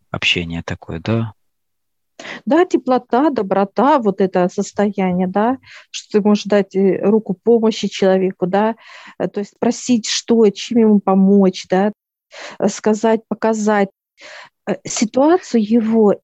общение 0.10 0.64
такое, 0.64 1.00
да? 1.00 1.34
Да, 2.48 2.66
теплота, 2.66 3.30
доброта, 3.30 4.00
вот 4.00 4.22
это 4.22 4.50
состояние, 4.50 5.28
да, 5.28 5.60
что 5.92 6.18
ты 6.18 6.28
можешь 6.28 6.46
дать 6.46 6.76
руку 6.76 7.36
помощи 7.36 7.88
человеку, 7.88 8.48
да, 8.48 8.76
то 9.20 9.40
есть 9.40 9.54
просить, 9.60 10.10
что, 10.10 10.50
чем 10.50 10.80
ему 10.80 11.00
помочь, 11.00 11.68
да, 11.70 11.92
сказать, 12.66 13.22
показать, 13.28 13.90
ситуацию 14.84 15.64
его 15.64 16.16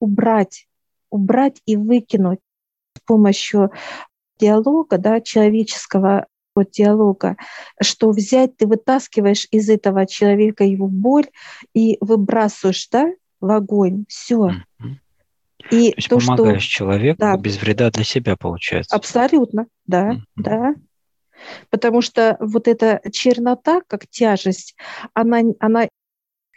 убрать, 0.00 0.66
убрать 1.10 1.62
и 1.64 1.76
выкинуть 1.76 2.40
помощью 3.06 3.70
диалога, 4.38 4.98
да, 4.98 5.20
человеческого 5.20 6.26
вот 6.54 6.70
диалога, 6.70 7.36
что 7.82 8.10
взять, 8.10 8.56
ты 8.56 8.66
вытаскиваешь 8.66 9.46
из 9.50 9.68
этого 9.68 10.06
человека 10.06 10.64
его 10.64 10.88
боль 10.88 11.28
и 11.74 11.98
выбрасываешь, 12.00 12.88
да, 12.90 13.12
в 13.40 13.50
огонь. 13.50 14.06
Все. 14.08 14.52
И 15.70 15.90
то, 15.90 15.96
есть 15.96 16.08
то 16.08 16.18
помогаешь 16.18 16.62
что... 16.62 16.72
человеку 16.72 17.18
да. 17.18 17.36
без 17.36 17.60
вреда 17.60 17.90
для 17.90 18.04
себя, 18.04 18.36
получается. 18.36 18.96
Абсолютно, 18.96 19.66
да, 19.86 20.12
mm-hmm. 20.12 20.20
да. 20.36 20.74
Потому 21.70 22.00
что 22.00 22.36
вот 22.40 22.68
эта 22.68 23.02
чернота, 23.12 23.82
как 23.86 24.06
тяжесть, 24.08 24.76
она, 25.12 25.40
она 25.60 25.88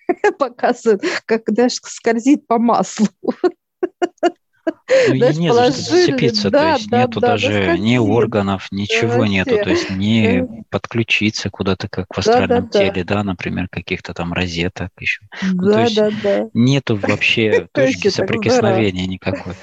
показывает, 0.39 1.01
как 1.25 1.44
даже 1.48 1.75
скользит 1.84 2.48
по 2.48 2.58
маслу. 2.58 3.08
Ну, 4.66 5.16
Знаешь, 5.16 5.38
не 5.38 5.54
за 5.54 5.72
что 5.72 5.82
зацепиться, 5.82 6.50
да, 6.50 6.60
то 6.60 6.78
есть 6.78 6.89
да, 6.89 7.01
нету 7.01 7.20
да, 7.20 7.28
даже 7.28 7.66
да, 7.66 7.78
ни 7.78 7.98
органов, 7.98 8.68
ничего 8.72 9.22
да, 9.24 9.28
нету, 9.28 9.58
то 9.58 9.70
есть 9.70 9.89
не 9.89 10.42
да. 10.42 10.48
подключиться 10.70 11.50
куда-то, 11.50 11.88
как 11.88 12.08
в 12.13 12.18
астральном 12.18 12.68
да, 12.68 12.70
да, 12.72 12.80
теле, 12.80 13.04
да. 13.04 13.16
да, 13.16 13.24
например, 13.24 13.68
каких-то 13.70 14.13
там 14.13 14.34
розеток 14.34 14.92
еще. 15.00 15.22
Да, 15.42 15.48
ну, 15.54 15.72
то 15.72 15.80
есть 15.82 15.96
да, 15.96 16.10
да. 16.24 16.50
нету 16.54 16.96
вообще 16.98 17.68
точки 17.74 18.10
соприкосновения 18.10 19.08
никакой. 19.08 19.54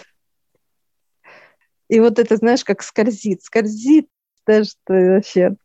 И 1.88 2.00
вот 2.00 2.19
это, 2.19 2.37
знаешь, 2.37 2.65
как 2.65 2.83
скользит, 2.83 3.43
скользит, 3.43 4.09
даже 4.47 4.71
вообще 4.88 5.57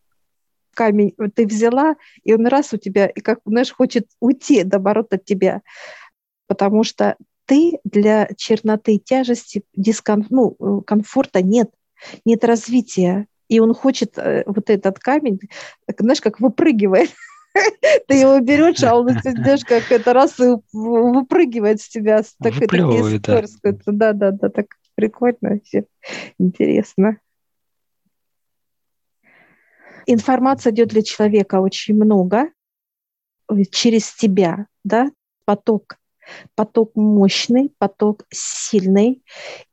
камень 0.73 1.13
ты 1.35 1.45
взяла, 1.45 1.95
и 2.23 2.33
он 2.33 2.47
раз 2.47 2.73
у 2.73 2.77
тебя, 2.77 3.07
и 3.07 3.21
как, 3.21 3.39
знаешь, 3.45 3.71
хочет 3.71 4.07
уйти, 4.19 4.63
наоборот, 4.63 5.13
от 5.13 5.25
тебя. 5.25 5.61
Потому 6.47 6.83
что 6.83 7.15
ты 7.45 7.79
для 7.83 8.29
черноты 8.37 8.97
тяжести, 8.97 9.63
диском, 9.75 10.25
ну, 10.29 10.55
э, 10.59 10.81
комфорта 10.85 11.41
нет, 11.41 11.69
нет 12.25 12.43
развития. 12.43 13.27
И 13.47 13.59
он 13.59 13.73
хочет 13.73 14.17
э, 14.17 14.43
вот 14.45 14.69
этот 14.69 14.99
камень, 14.99 15.39
знаешь, 15.97 16.21
как 16.21 16.39
выпрыгивает. 16.39 17.11
Ты 18.07 18.13
его 18.15 18.39
берешь, 18.39 18.81
а 18.83 18.95
он, 18.95 19.09
знаешь, 19.09 19.65
как 19.65 19.91
это 19.91 20.13
раз 20.13 20.39
и 20.39 20.55
выпрыгивает 20.71 21.81
с 21.81 21.89
тебя. 21.89 22.21
Так, 22.41 22.53
Выплевывает, 22.53 23.23
да. 23.23 23.43
Да, 23.87 24.13
да, 24.13 24.31
да, 24.31 24.49
так 24.49 24.67
прикольно 24.95 25.37
вообще. 25.41 25.83
Интересно. 26.39 27.19
Информация 30.05 30.71
идет 30.71 30.87
для 30.87 31.03
человека 31.03 31.59
очень 31.59 31.95
много 31.95 32.51
через 33.71 34.13
тебя, 34.13 34.67
да, 34.85 35.11
поток 35.45 35.97
поток 36.55 36.95
мощный, 36.95 37.71
поток 37.77 38.25
сильный, 38.31 39.23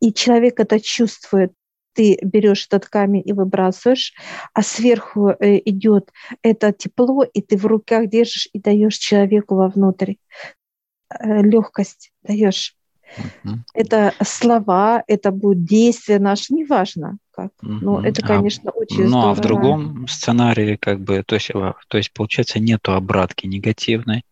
и 0.00 0.12
человек 0.12 0.60
это 0.60 0.80
чувствует. 0.80 1.52
Ты 1.94 2.16
берешь 2.22 2.66
этот 2.66 2.86
камень 2.86 3.22
и 3.24 3.32
выбрасываешь, 3.32 4.14
а 4.54 4.62
сверху 4.62 5.30
э, 5.30 5.58
идет 5.64 6.12
это 6.42 6.72
тепло, 6.72 7.24
и 7.24 7.42
ты 7.42 7.56
в 7.56 7.66
руках 7.66 8.08
держишь 8.08 8.48
и 8.52 8.60
даешь 8.60 8.96
человеку 8.98 9.56
вовнутрь. 9.56 10.14
Э, 11.10 11.42
Легкость 11.42 12.12
даешь. 12.22 12.76
Uh-huh. 13.16 13.56
Это 13.74 14.12
слова, 14.22 15.02
это 15.06 15.30
будет 15.30 15.64
действие 15.64 16.18
наше, 16.18 16.54
неважно 16.54 17.18
как. 17.38 17.52
Uh-huh. 17.62 17.78
Но 17.80 18.04
это, 18.04 18.22
а 18.24 18.26
конечно, 18.26 18.70
а, 18.70 18.78
очень 18.78 19.04
ну, 19.04 19.08
здорово. 19.08 19.24
Ну, 19.24 19.30
а 19.30 19.34
в 19.34 19.40
другом 19.40 20.08
сценарии, 20.08 20.76
как 20.76 21.00
бы, 21.00 21.22
то 21.24 21.36
есть, 21.36 21.50
то 21.52 21.96
есть, 21.96 22.12
получается, 22.12 22.58
нету 22.58 22.92
обратки 22.92 23.46
негативной, 23.46 24.24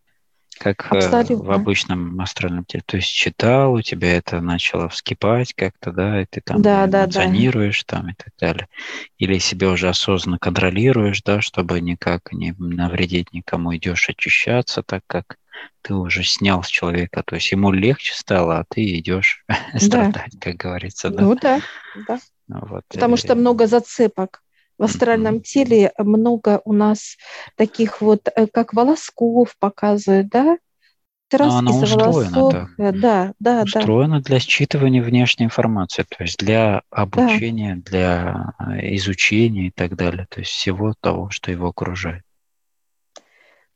как 0.58 0.92
э, 0.92 0.96
Абсолютно. 0.96 1.36
в 1.44 1.50
обычном 1.50 2.20
астральном 2.20 2.64
теле. 2.64 2.82
То 2.86 2.96
есть 2.96 3.08
читал, 3.08 3.74
у 3.74 3.82
тебя 3.82 4.16
это 4.16 4.40
начало 4.40 4.88
вскипать 4.88 5.52
как-то, 5.54 5.92
да, 5.92 6.22
и 6.22 6.26
ты 6.26 6.40
там 6.40 6.62
да, 6.62 6.86
эмоционируешь 6.86 7.84
да, 7.84 7.96
да. 7.96 8.02
там 8.02 8.10
и 8.10 8.14
так 8.14 8.32
далее. 8.38 8.68
Или 9.18 9.38
себя 9.38 9.70
уже 9.70 9.88
осознанно 9.88 10.38
контролируешь, 10.38 11.22
да, 11.22 11.40
чтобы 11.40 11.80
никак 11.80 12.32
не 12.32 12.54
навредить 12.58 13.32
никому, 13.32 13.76
идешь 13.76 14.08
очищаться, 14.08 14.82
так 14.82 15.02
как 15.06 15.36
ты 15.82 15.94
уже 15.94 16.24
снял 16.24 16.62
с 16.62 16.68
человека, 16.68 17.22
то 17.24 17.36
есть 17.36 17.50
ему 17.52 17.70
легче 17.70 18.12
стало, 18.14 18.58
а 18.58 18.64
ты 18.68 18.98
идешь 18.98 19.44
да. 19.48 19.78
страдать, 19.78 20.32
как 20.40 20.56
говорится, 20.56 21.10
да. 21.10 21.22
Ну 21.22 21.34
да, 21.36 21.60
да. 22.08 22.18
Вот. 22.48 22.84
Потому 22.88 23.16
что 23.16 23.34
много 23.34 23.66
зацепок 23.66 24.42
в 24.78 24.82
астральном 24.82 25.40
теле 25.40 25.92
много 25.98 26.60
у 26.64 26.72
нас 26.72 27.16
таких 27.56 28.00
вот, 28.00 28.28
э, 28.34 28.46
как 28.46 28.74
волосков 28.74 29.56
показывает, 29.58 30.28
да? 30.28 30.58
Раз 31.32 31.48
Но 31.48 31.58
она 31.58 31.70
устроена 31.72 32.30
волосок. 32.30 32.70
Э, 32.78 32.92
да, 32.92 33.32
да, 33.40 33.62
устроена 33.62 34.20
да. 34.20 34.24
для 34.24 34.36
считывания 34.38 35.02
внешней 35.02 35.46
информации, 35.46 36.04
то 36.08 36.22
есть 36.22 36.38
для 36.38 36.82
обучения, 36.90 37.76
да. 37.76 37.90
для 37.90 38.54
э, 38.78 38.96
изучения 38.96 39.68
и 39.68 39.70
так 39.70 39.96
далее, 39.96 40.26
то 40.30 40.40
есть 40.40 40.52
всего 40.52 40.94
того, 41.00 41.30
что 41.30 41.50
его 41.50 41.68
окружает. 41.68 42.22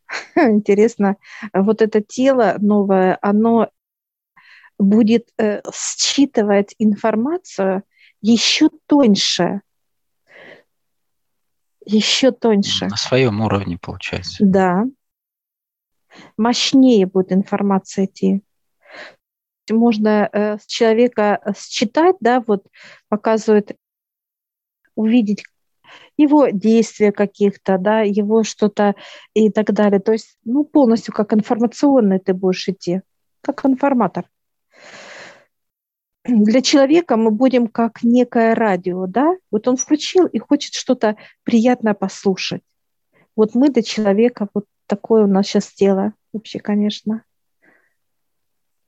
Интересно, 0.36 1.16
вот 1.52 1.82
это 1.82 2.00
тело 2.00 2.56
новое, 2.58 3.18
оно 3.20 3.70
будет 4.78 5.28
считывать 5.72 6.74
информацию 6.78 7.82
еще 8.22 8.70
тоньше, 8.86 9.60
еще 11.84 12.30
тоньше. 12.32 12.86
На 12.86 12.96
своем 12.96 13.40
уровне, 13.40 13.78
получается. 13.80 14.44
Да. 14.44 14.84
Мощнее 16.36 17.06
будет 17.06 17.32
информация 17.32 18.06
идти. 18.06 18.42
Можно 19.70 20.28
э, 20.32 20.58
человека 20.66 21.40
э, 21.44 21.52
считать, 21.56 22.16
да, 22.20 22.42
вот 22.44 22.66
показывает, 23.08 23.76
увидеть 24.96 25.44
его 26.16 26.48
действия 26.48 27.12
каких-то, 27.12 27.78
да, 27.78 28.00
его 28.00 28.42
что-то 28.42 28.94
и 29.34 29.50
так 29.50 29.72
далее. 29.72 30.00
То 30.00 30.12
есть, 30.12 30.36
ну, 30.44 30.64
полностью 30.64 31.14
как 31.14 31.32
информационный 31.32 32.18
ты 32.18 32.34
будешь 32.34 32.68
идти, 32.68 33.02
как 33.42 33.64
информатор 33.64 34.26
для 36.30 36.62
человека 36.62 37.16
мы 37.16 37.30
будем 37.30 37.66
как 37.68 38.02
некое 38.02 38.54
радио, 38.54 39.06
да? 39.06 39.36
Вот 39.50 39.68
он 39.68 39.76
включил 39.76 40.26
и 40.26 40.38
хочет 40.38 40.74
что-то 40.74 41.16
приятное 41.44 41.94
послушать. 41.94 42.62
Вот 43.36 43.54
мы 43.54 43.70
для 43.70 43.82
человека, 43.82 44.48
вот 44.54 44.64
такое 44.86 45.24
у 45.24 45.26
нас 45.26 45.46
сейчас 45.46 45.68
тело. 45.72 46.12
вообще, 46.32 46.58
конечно. 46.60 47.22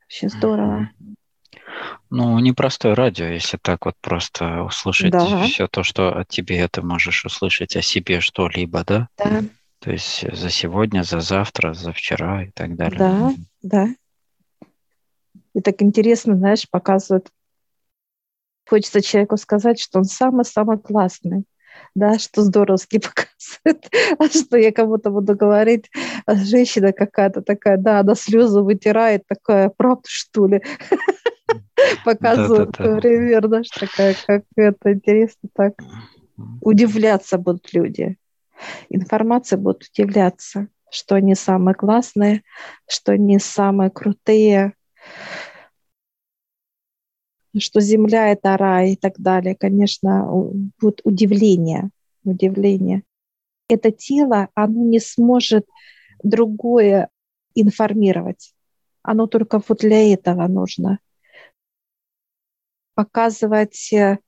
Вообще 0.02 0.28
здорово. 0.28 0.90
Ну, 2.10 2.38
непростое 2.38 2.94
радио, 2.94 3.26
если 3.26 3.56
так 3.56 3.86
вот 3.86 3.94
просто 4.00 4.62
услышать 4.62 5.10
Да. 5.12 5.42
все 5.44 5.66
то, 5.68 5.82
что 5.82 6.14
от 6.14 6.28
тебе 6.28 6.68
ты 6.68 6.82
можешь 6.82 7.24
услышать 7.24 7.76
о 7.76 7.82
себе 7.82 8.20
что-либо, 8.20 8.84
да? 8.84 9.08
Да, 9.16 9.42
То 9.78 9.90
есть 9.90 10.24
за 10.32 10.50
сегодня, 10.50 11.02
за 11.02 11.20
завтра, 11.20 11.72
за 11.72 11.92
вчера 11.92 12.44
и 12.44 12.50
так 12.50 12.76
далее. 12.76 12.98
да, 12.98 13.32
да. 13.62 13.88
И 15.54 15.60
так 15.60 15.82
интересно, 15.82 16.36
знаешь, 16.36 16.68
показывают. 16.68 17.28
Хочется 18.68 19.02
человеку 19.02 19.36
сказать, 19.36 19.80
что 19.80 19.98
он 19.98 20.04
самый-самый 20.04 20.78
классный. 20.78 21.44
Да, 21.94 22.18
что 22.18 22.42
здоровски 22.42 22.98
показывает. 23.64 23.90
А 24.18 24.28
что 24.28 24.56
я 24.56 24.72
кому-то 24.72 25.10
буду 25.10 25.34
говорить, 25.34 25.90
а 26.26 26.34
женщина 26.36 26.92
какая-то 26.92 27.42
такая, 27.42 27.76
да, 27.76 28.00
она 28.00 28.14
слезы 28.14 28.60
вытирает, 28.60 29.24
такая, 29.26 29.70
правда, 29.70 30.04
что 30.06 30.46
ли? 30.46 30.62
Показывает, 32.04 32.78
например, 32.78 33.46
знаешь, 33.46 33.68
такая, 33.68 34.16
как 34.26 34.44
это 34.56 34.92
интересно 34.92 35.48
так. 35.54 35.74
Удивляться 36.60 37.38
будут 37.38 37.72
люди. 37.72 38.16
Информация 38.88 39.58
будут 39.58 39.88
удивляться, 39.92 40.68
что 40.90 41.16
они 41.16 41.34
самые 41.34 41.74
классные, 41.74 42.42
что 42.88 43.12
они 43.12 43.38
самые 43.38 43.90
крутые, 43.90 44.74
что 47.58 47.80
Земля— 47.80 48.28
это 48.32 48.56
рай 48.56 48.92
и 48.92 48.96
так 48.96 49.18
далее. 49.18 49.54
Конечно, 49.54 50.26
будет 50.80 51.00
удивление, 51.04 51.90
удивление. 52.24 53.02
Это 53.68 53.90
тело, 53.90 54.48
оно 54.54 54.82
не 54.84 55.00
сможет 55.00 55.66
другое 56.22 57.08
информировать. 57.54 58.54
Оно 59.02 59.26
только 59.26 59.60
вот 59.66 59.78
для 59.78 60.12
этого 60.12 60.46
нужно. 60.46 60.98
Показывать 62.94 63.92
э, 63.92 64.18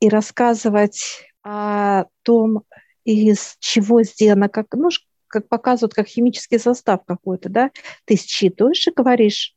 и 0.00 0.08
рассказывать 0.08 1.26
о 1.42 2.04
том, 2.22 2.64
из 3.04 3.56
чего 3.58 4.02
сделано, 4.02 4.48
как, 4.48 4.66
ну, 4.74 4.90
как 5.26 5.48
показывают, 5.48 5.94
как 5.94 6.06
химический 6.06 6.58
состав 6.58 7.04
какой-то, 7.06 7.48
да, 7.48 7.70
ты 8.04 8.16
считываешь 8.16 8.86
и 8.86 8.92
говоришь, 8.92 9.56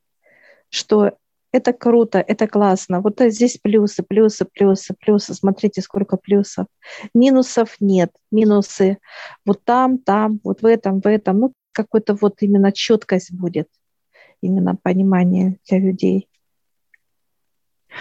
что 0.73 1.17
это 1.51 1.71
круто, 1.71 2.19
это 2.19 2.47
классно, 2.47 2.99
вот 2.99 3.21
здесь 3.21 3.59
плюсы, 3.61 4.01
плюсы, 4.01 4.45
плюсы, 4.45 4.95
плюсы, 4.99 5.33
смотрите, 5.35 5.81
сколько 5.81 6.17
плюсов. 6.17 6.65
Минусов 7.13 7.75
нет, 7.79 8.11
минусы 8.31 8.97
вот 9.45 9.63
там, 9.63 9.99
там, 9.99 10.39
вот 10.43 10.63
в 10.63 10.65
этом, 10.65 10.99
в 10.99 11.05
этом, 11.05 11.39
ну, 11.39 11.53
какой-то 11.71 12.15
вот 12.15 12.41
именно 12.41 12.71
четкость 12.71 13.31
будет, 13.31 13.67
именно 14.41 14.75
понимание 14.75 15.57
для 15.69 15.79
людей. 15.79 16.27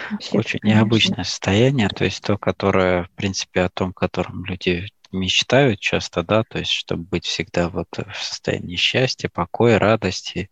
Вообще, 0.09 0.39
Очень 0.39 0.59
конечно. 0.59 0.79
необычное 0.79 1.23
состояние, 1.23 1.89
то 1.89 2.05
есть 2.05 2.23
то, 2.23 2.39
которое, 2.39 3.03
в 3.03 3.11
принципе, 3.11 3.61
о 3.61 3.69
том, 3.69 3.93
котором 3.93 4.45
люди 4.45 4.87
мечтают 5.11 5.79
часто, 5.79 6.23
да, 6.23 6.43
то 6.43 6.57
есть 6.57 6.71
чтобы 6.71 7.03
быть 7.03 7.25
всегда 7.25 7.69
вот 7.69 7.87
в 7.95 8.23
состоянии 8.23 8.77
счастья, 8.77 9.29
покоя, 9.31 9.77
радости, 9.77 10.49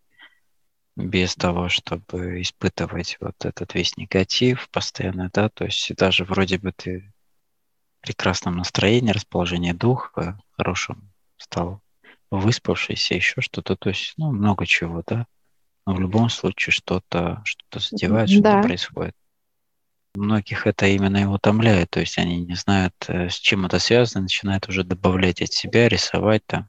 без 1.10 1.36
того, 1.36 1.70
чтобы 1.70 2.42
испытывать 2.42 3.18
вот 3.20 3.36
этот 3.46 3.74
весь 3.74 3.98
негатив 3.98 4.70
постоянно, 4.70 5.30
да, 5.34 5.50
то 5.50 5.66
есть 5.66 5.94
даже 5.96 6.24
вроде 6.24 6.58
бы 6.58 6.72
ты 6.72 7.12
в 8.02 8.06
прекрасном 8.08 8.58
настроении, 8.58 9.12
расположении 9.12 9.72
духа, 9.72 10.40
хорошем 10.52 11.12
стал, 11.38 11.82
выспавшийся, 12.30 13.16
еще 13.16 13.42
что-то, 13.42 13.76
то 13.76 13.90
есть, 13.90 14.14
ну, 14.18 14.32
много 14.32 14.66
чего, 14.66 15.04
да, 15.06 15.28
но 15.86 15.96
в 15.96 16.00
любом 16.00 16.30
случае 16.30 16.72
что-то 16.74 17.42
что 17.46 17.80
задевает, 17.80 18.30
что-то 18.30 18.44
Да. 18.44 18.62
происходит. 18.62 19.16
Многих 20.14 20.68
это 20.68 20.88
именно 20.88 21.18
и 21.18 21.26
утомляет, 21.26 21.92
то 21.92 22.02
есть 22.02 22.18
они 22.18 22.42
не 22.42 22.56
знают, 22.56 22.94
э, 23.08 23.30
с 23.30 23.36
чем 23.36 23.66
это 23.66 23.80
связано, 23.80 24.24
начинают 24.24 24.68
уже 24.68 24.84
добавлять 24.84 25.42
от 25.42 25.54
себя, 25.54 25.88
рисовать 25.88 26.46
там, 26.46 26.68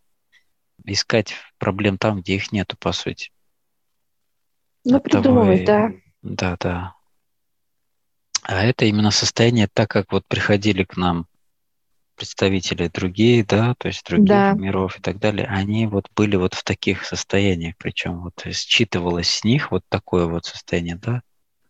искать 0.84 1.34
проблем 1.58 1.98
там, 1.98 2.20
где 2.20 2.36
их 2.36 2.52
нету, 2.52 2.76
по 2.78 2.92
сути. 2.92 3.31
Ну, 4.84 5.00
придумывать, 5.00 5.60
и- 5.60 5.66
да. 5.66 5.90
Да, 6.22 6.56
да. 6.60 6.94
А 8.42 8.64
это 8.64 8.84
именно 8.84 9.10
состояние, 9.10 9.68
так 9.72 9.88
как 9.90 10.12
вот 10.12 10.26
приходили 10.26 10.84
к 10.84 10.96
нам 10.96 11.26
представители 12.16 12.88
другие, 12.88 13.44
да, 13.44 13.74
то 13.78 13.88
есть 13.88 14.04
других 14.06 14.28
Да. 14.28 14.52
миров 14.52 14.98
и 14.98 15.02
так 15.02 15.18
далее, 15.18 15.46
они 15.46 15.86
вот 15.86 16.08
были 16.14 16.36
вот 16.36 16.54
в 16.54 16.62
таких 16.62 17.04
состояниях, 17.04 17.74
причем 17.78 18.20
вот 18.20 18.34
считывалось 18.52 19.28
с 19.28 19.44
них 19.44 19.70
вот 19.70 19.82
такое 19.88 20.26
вот 20.26 20.44
состояние, 20.44 20.96
да, 20.96 21.22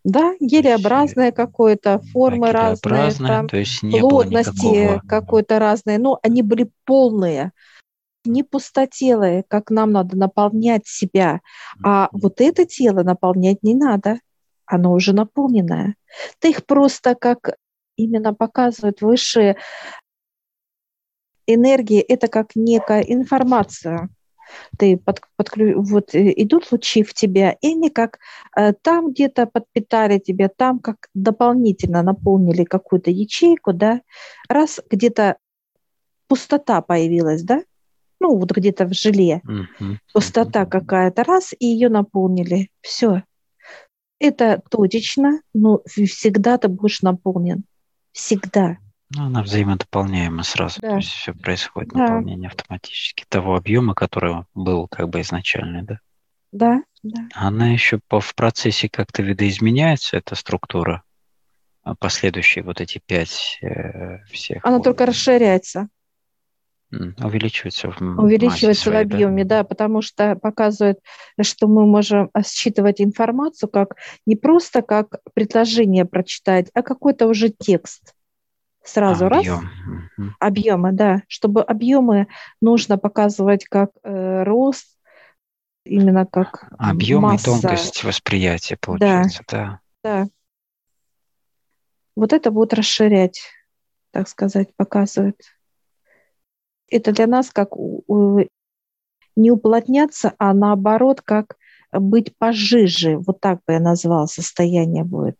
Да, 0.05 0.35
елеобразное 0.41 1.31
какое-то, 1.31 2.01
формы 2.13 2.53
да, 2.53 2.75
разные, 2.83 3.13
там, 3.19 3.49
то 3.49 3.57
есть 3.57 3.83
не 3.83 4.01
плотности 4.01 5.01
какой-то 5.07 5.59
разные. 5.59 5.99
Ну, 5.99 6.19
они 6.23 6.43
были 6.43 6.71
полные, 6.85 7.53
не 8.25 8.43
пустотелые, 8.43 9.45
как 9.49 9.71
нам 9.71 9.93
надо 9.93 10.17
наполнять 10.17 10.87
себя. 10.87 11.41
А 11.85 12.09
вот 12.13 12.41
это 12.41 12.65
тело 12.65 13.03
наполнять 13.03 13.63
не 13.63 13.75
надо. 13.75 14.19
Оно 14.67 14.93
уже 14.93 15.13
наполненное. 15.13 15.97
Ты 16.39 16.51
их 16.51 16.65
просто 16.67 17.15
как 17.15 17.57
именно 17.97 18.35
показывают 18.35 19.03
высшие 19.03 19.57
энергии, 21.47 22.01
это 22.01 22.29
как 22.29 22.55
некая 22.55 23.01
информация. 23.01 24.09
Ты 24.79 24.99
под, 24.99 25.21
подклю- 25.37 25.81
вот 25.81 26.15
э, 26.15 26.33
идут 26.37 26.71
лучи 26.73 27.03
в 27.03 27.15
тебя, 27.15 27.53
и 27.63 27.69
они 27.69 27.91
как 27.91 28.19
э, 28.57 28.75
там 28.75 29.13
где-то 29.13 29.47
подпитали 29.47 30.19
тебя, 30.19 30.49
там 30.49 30.79
как 30.79 31.09
дополнительно 31.15 32.03
наполнили 32.03 32.65
какую-то 32.65 33.11
ячейку, 33.11 33.73
да, 33.73 34.03
раз 34.49 34.81
где-то 34.91 35.39
пустота 36.29 36.83
появилась, 36.83 37.43
да, 37.43 37.63
ну 38.23 38.39
вот 38.39 38.53
где-то 38.53 38.87
в 38.87 38.95
желе, 38.95 39.41
Мгм, 39.45 39.99
пустота 40.13 40.65
какая-то, 40.65 41.25
раз, 41.25 41.53
и 41.59 41.67
ее 41.67 41.89
наполнили. 41.89 42.71
Все. 42.81 43.25
Это 44.21 44.63
точечно, 44.71 45.41
но 45.53 45.83
всегда 45.87 46.57
ты 46.57 46.69
будешь 46.69 47.03
наполнен. 47.03 47.65
Всегда. 48.13 48.79
Ну, 49.15 49.25
она 49.25 49.43
взаимодополняема 49.43 50.45
сразу, 50.45 50.81
то 50.81 50.87
Да. 50.89 50.97
есть 50.97 51.11
все 51.11 51.35
происходит 51.35 51.93
Да. 51.93 52.09
наполнение 52.09 52.49
автоматически 52.49 53.25
того 53.29 53.57
объема, 53.57 53.95
который 53.95 54.45
был 54.55 54.87
как 54.89 55.09
бы 55.09 55.21
изначальный, 55.21 55.83
да. 55.83 55.99
Да, 56.53 56.83
да. 57.03 57.29
Она 57.35 57.71
еще 57.71 57.99
по, 58.09 58.21
в 58.21 58.35
процессе 58.35 58.89
как-то 58.89 59.23
видоизменяется, 59.23 60.17
эта 60.17 60.35
структура, 60.35 61.03
а 61.83 61.97
последующие 61.97 62.63
вот 62.63 62.81
эти 62.81 63.01
пять 63.05 63.59
э, 63.63 64.23
всех. 64.31 64.65
Она 64.65 64.77
вот, 64.77 64.85
только 64.85 65.05
расширяется, 65.05 65.89
увеличивается 66.93 67.91
в 67.91 68.01
увеличивается 68.01 68.91
в 68.91 68.93
своей, 68.93 69.05
да? 69.05 69.15
объеме, 69.15 69.45
да, 69.45 69.65
потому 69.65 70.03
что 70.03 70.37
показывает, 70.37 71.01
что 71.41 71.67
мы 71.67 71.87
можем 71.87 72.31
а, 72.33 72.43
считывать 72.43 73.01
информацию 73.01 73.69
как 73.69 73.97
не 74.27 74.37
просто 74.37 74.83
как 74.83 75.19
предложение 75.35 76.05
прочитать, 76.05 76.71
а 76.75 76.83
какой-то 76.83 77.27
уже 77.27 77.49
текст. 77.49 78.15
Сразу 78.85 79.29
раз. 79.29 79.41
Объем. 79.41 79.71
Мгм. 80.17 80.37
Объемы, 80.41 80.93
да. 80.93 81.23
Чтобы 81.29 81.63
объемы 81.63 82.27
нужно 82.61 82.99
показывать 82.99 83.65
как 83.65 83.91
э, 84.03 84.43
рост, 84.43 84.99
именно 85.85 86.27
как 86.27 86.69
Объем 86.79 87.21
и 87.21 87.33
масса. 87.33 87.45
тонкость 87.45 88.03
восприятия 88.05 88.77
получается, 88.77 89.45
да. 89.49 89.81
Да. 90.03 90.29
Вот 92.17 92.33
это 92.33 92.51
будет 92.51 92.75
расширять, 92.75 93.41
так 94.11 94.29
сказать, 94.29 94.75
показывает. 94.77 95.41
Это 96.93 97.13
для 97.13 97.27
нас 97.27 97.51
как 97.51 97.71
не 99.35 99.51
уплотняться, 99.51 100.35
а 100.39 100.53
наоборот, 100.53 101.23
как 101.23 101.57
быть 101.91 102.37
пожиже. 102.37 103.17
Вот 103.17 103.41
так 103.41 103.61
бы 103.67 103.75
я 103.75 103.81
назвала 103.81 104.27
состояние 104.27 105.05
будет. 105.05 105.39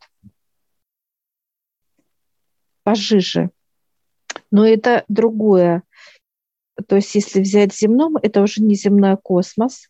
Пожиже. 2.85 3.51
Но 4.51 4.67
это 4.67 5.05
другое. 5.09 5.83
То 6.89 6.97
есть 6.97 7.15
если 7.15 7.41
взять 7.41 7.75
земном, 7.75 8.17
это 8.17 8.43
уже 8.43 8.63
не 8.63 8.75
земной 8.75 9.17
космос. 9.17 9.89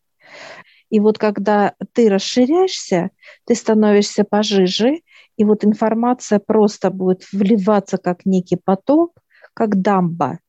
И 0.90 1.00
вот 1.00 1.16
когда 1.18 1.74
ты 1.92 2.08
расширяешься, 2.10 3.10
ты 3.46 3.54
становишься 3.54 4.24
пожиже, 4.24 5.00
и 5.36 5.44
вот 5.44 5.64
информация 5.64 6.38
просто 6.38 6.90
будет 6.90 7.26
вливаться 7.32 7.98
как 7.98 8.26
некий 8.26 8.56
поток, 8.56 9.14
как 9.54 9.80
дамба, 9.80 10.40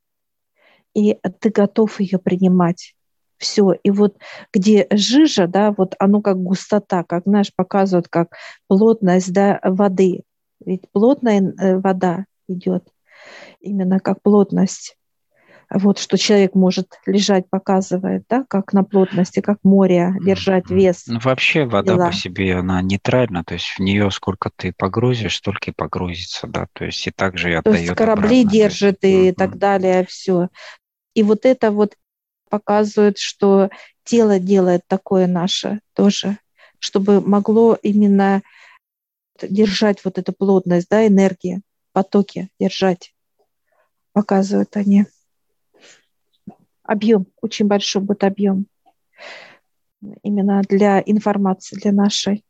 и 0.94 1.18
ты 1.40 1.50
готов 1.50 2.00
ее 2.00 2.18
принимать. 2.18 2.94
Все. 3.36 3.72
И 3.82 3.90
вот 3.90 4.16
где 4.52 4.86
жижа, 4.90 5.46
да, 5.46 5.72
вот 5.76 5.94
оно 5.98 6.22
как 6.22 6.38
густота, 6.38 7.04
как, 7.04 7.24
знаешь, 7.26 7.52
показывают, 7.54 8.08
как 8.08 8.36
плотность 8.68 9.32
да, 9.32 9.60
воды. 9.62 10.22
Ведь 10.64 10.90
плотная 10.92 11.40
э, 11.40 11.78
вода 11.78 12.26
идет 12.48 12.88
именно 13.60 13.98
как 14.00 14.22
плотность 14.22 14.96
вот 15.70 15.98
что 15.98 16.16
человек 16.16 16.54
может 16.54 17.00
лежать, 17.06 17.48
показывает, 17.50 18.24
да, 18.28 18.44
как 18.48 18.72
на 18.72 18.84
плотности, 18.84 19.40
как 19.40 19.58
море, 19.62 20.14
держать 20.20 20.70
вес. 20.70 21.04
Ну, 21.06 21.18
вообще 21.22 21.64
вода 21.64 21.94
дела. 21.94 22.06
по 22.06 22.12
себе, 22.12 22.56
она 22.56 22.82
нейтральна, 22.82 23.44
то 23.44 23.54
есть 23.54 23.66
в 23.76 23.80
нее 23.80 24.10
сколько 24.10 24.50
ты 24.54 24.72
погрузишь, 24.76 25.36
столько 25.36 25.70
и 25.70 25.74
погрузится, 25.74 26.46
да, 26.46 26.66
то 26.72 26.84
есть 26.84 27.06
и 27.06 27.10
также 27.10 27.50
и 27.50 27.54
отдает 27.54 27.64
То 27.64 27.82
есть 27.82 27.94
корабли 27.94 28.40
обратно, 28.40 28.58
держит 28.58 28.98
и 29.02 29.30
угу. 29.30 29.34
так 29.36 29.58
далее, 29.58 30.06
все. 30.08 30.48
И 31.14 31.22
вот 31.22 31.46
это 31.46 31.70
вот 31.70 31.96
показывает, 32.50 33.18
что 33.18 33.70
тело 34.04 34.38
делает 34.38 34.82
такое 34.86 35.26
наше 35.26 35.80
тоже, 35.94 36.38
чтобы 36.78 37.20
могло 37.20 37.76
именно 37.82 38.42
держать 39.40 40.04
вот 40.04 40.18
эту 40.18 40.32
плотность, 40.32 40.88
да, 40.88 41.06
энергии, 41.06 41.62
потоки 41.92 42.50
держать, 42.60 43.14
показывают 44.12 44.76
они 44.76 45.06
объем, 46.82 47.26
очень 47.40 47.66
большой 47.66 48.02
будет 48.02 48.24
объем 48.24 48.66
именно 50.22 50.62
для 50.68 51.00
информации, 51.00 51.76
для 51.76 51.92
нашей. 51.92 52.44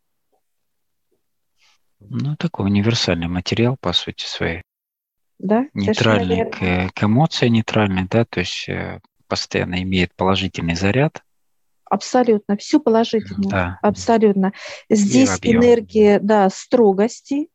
Ну, 2.01 2.37
такой 2.37 2.67
универсальный 2.67 3.29
материал, 3.29 3.77
по 3.81 3.93
сути 3.93 4.27
своей. 4.27 4.63
Да, 5.45 5.67
нейтральный 5.75 6.51
к, 6.51 6.95
к 6.95 7.05
эмоции, 7.05 7.49
нейтральный, 7.49 8.09
да, 8.11 8.25
то 8.25 8.41
есть 8.41 8.67
э, 8.67 9.01
постоянно 9.29 9.83
имеет 9.83 10.15
положительный 10.15 10.75
заряд. 10.75 11.23
Абсолютно, 11.85 12.57
все 12.57 12.81
положительно. 12.81 13.51
Да. 13.51 13.79
Абсолютно. 13.83 14.55
Здесь 14.89 15.39
энергия, 15.43 16.19
да, 16.19 16.49
строгости, 16.49 17.49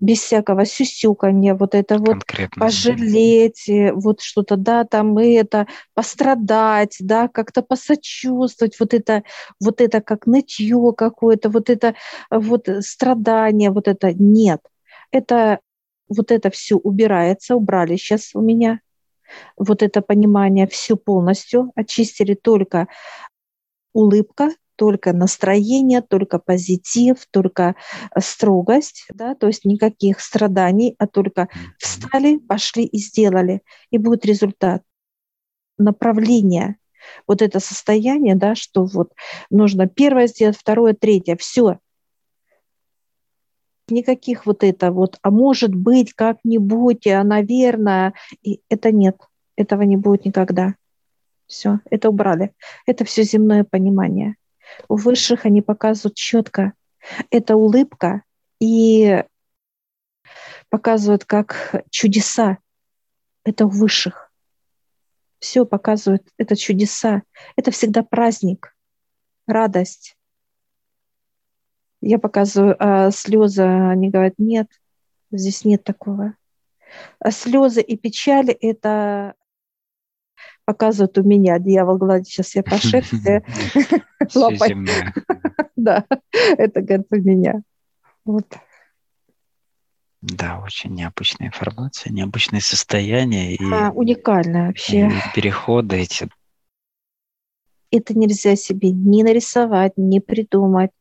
без 0.00 0.18
всякого 0.18 0.66
сюсюканья, 0.66 1.54
вот 1.54 1.76
это 1.76 1.98
вот 1.98 2.24
Конкретно. 2.24 2.60
пожалеть, 2.60 3.68
э, 3.68 3.92
вот 3.92 4.20
что-то, 4.20 4.56
да, 4.56 4.82
там 4.82 5.18
это, 5.18 5.68
пострадать, 5.94 6.96
да, 6.98 7.28
как-то 7.28 7.62
посочувствовать, 7.62 8.74
вот 8.80 8.94
это, 8.94 9.22
вот 9.60 9.80
это 9.80 10.00
как 10.00 10.26
нытье 10.26 10.92
какое-то, 10.96 11.50
вот 11.50 11.70
это 11.70 11.94
вот 12.30 12.68
страдание, 12.80 13.70
вот 13.70 13.86
это 13.86 14.12
нет. 14.12 14.60
Это 15.12 15.60
вот 16.12 16.30
это 16.30 16.50
все 16.50 16.76
убирается, 16.76 17.56
убрали 17.56 17.96
сейчас 17.96 18.34
у 18.34 18.40
меня, 18.40 18.80
вот 19.56 19.82
это 19.82 20.02
понимание 20.02 20.66
все 20.66 20.96
полностью, 20.96 21.72
очистили 21.74 22.34
только 22.34 22.88
улыбка, 23.92 24.50
только 24.76 25.12
настроение, 25.12 26.00
только 26.02 26.38
позитив, 26.38 27.26
только 27.30 27.76
э, 28.14 28.20
строгость, 28.20 29.06
да, 29.12 29.34
то 29.34 29.46
есть 29.46 29.64
никаких 29.64 30.20
страданий, 30.20 30.94
а 30.98 31.06
только 31.06 31.48
встали, 31.78 32.38
пошли 32.38 32.84
и 32.84 32.98
сделали, 32.98 33.62
и 33.90 33.98
будет 33.98 34.24
результат. 34.24 34.82
Направление, 35.78 36.76
вот 37.26 37.42
это 37.42 37.60
состояние, 37.60 38.34
да, 38.34 38.54
что 38.54 38.84
вот 38.84 39.12
нужно 39.50 39.86
первое 39.86 40.26
сделать, 40.26 40.56
второе, 40.56 40.94
третье, 40.94 41.36
все. 41.36 41.78
Никаких 43.92 44.46
вот 44.46 44.64
это 44.64 44.90
вот, 44.90 45.18
а 45.20 45.30
может 45.30 45.74
быть, 45.74 46.14
как-нибудь, 46.14 47.06
а 47.06 47.22
наверное, 47.24 48.14
и 48.42 48.62
это 48.70 48.90
нет, 48.90 49.18
этого 49.54 49.82
не 49.82 49.98
будет 49.98 50.24
никогда. 50.24 50.76
Все, 51.46 51.80
это 51.90 52.08
убрали. 52.08 52.54
Это 52.86 53.04
все 53.04 53.22
земное 53.22 53.64
понимание. 53.64 54.36
У 54.88 54.96
высших 54.96 55.44
они 55.44 55.60
показывают 55.60 56.16
четко. 56.16 56.72
Это 57.28 57.56
улыбка 57.56 58.22
и 58.60 59.22
показывают 60.70 61.26
как 61.26 61.84
чудеса. 61.90 62.56
Это 63.44 63.66
у 63.66 63.68
высших. 63.68 64.32
Все 65.38 65.66
показывают, 65.66 66.26
это 66.38 66.56
чудеса. 66.56 67.24
Это 67.56 67.70
всегда 67.70 68.02
праздник, 68.02 68.74
радость. 69.46 70.16
Я 72.02 72.18
показываю 72.18 72.76
а 72.78 73.10
слезы, 73.12 73.62
они 73.62 74.10
говорят, 74.10 74.34
нет, 74.36 74.68
здесь 75.30 75.64
нет 75.64 75.84
такого. 75.84 76.34
А 77.20 77.30
слезы 77.30 77.80
и 77.80 77.96
печали– 77.96 78.52
это 78.60 79.34
показывают 80.64 81.16
у 81.18 81.22
меня. 81.22 81.58
Дьявол 81.58 81.98
гладит, 81.98 82.26
сейчас 82.26 82.54
я 82.54 82.62
по 82.62 82.76
шерсти 82.76 83.42
лапать. 84.34 84.72
Да, 85.76 86.06
это 86.32 86.80
говорит 86.80 87.06
у 87.10 87.16
меня. 87.16 87.62
Вот. 88.24 88.46
Да, 90.20 90.60
очень 90.64 90.94
необычная 90.94 91.48
информация, 91.48 92.12
необычное 92.12 92.60
состояние. 92.60 93.56
И, 93.56 93.64
а, 93.64 93.90
уникальное 93.90 94.68
вообще. 94.68 95.08
И 95.08 95.34
переходы 95.34 95.96
эти. 95.96 96.28
Это 97.90 98.16
нельзя 98.16 98.54
себе 98.54 98.92
не 98.92 99.24
нарисовать, 99.24 99.94
не 99.96 100.20
придумать, 100.20 100.92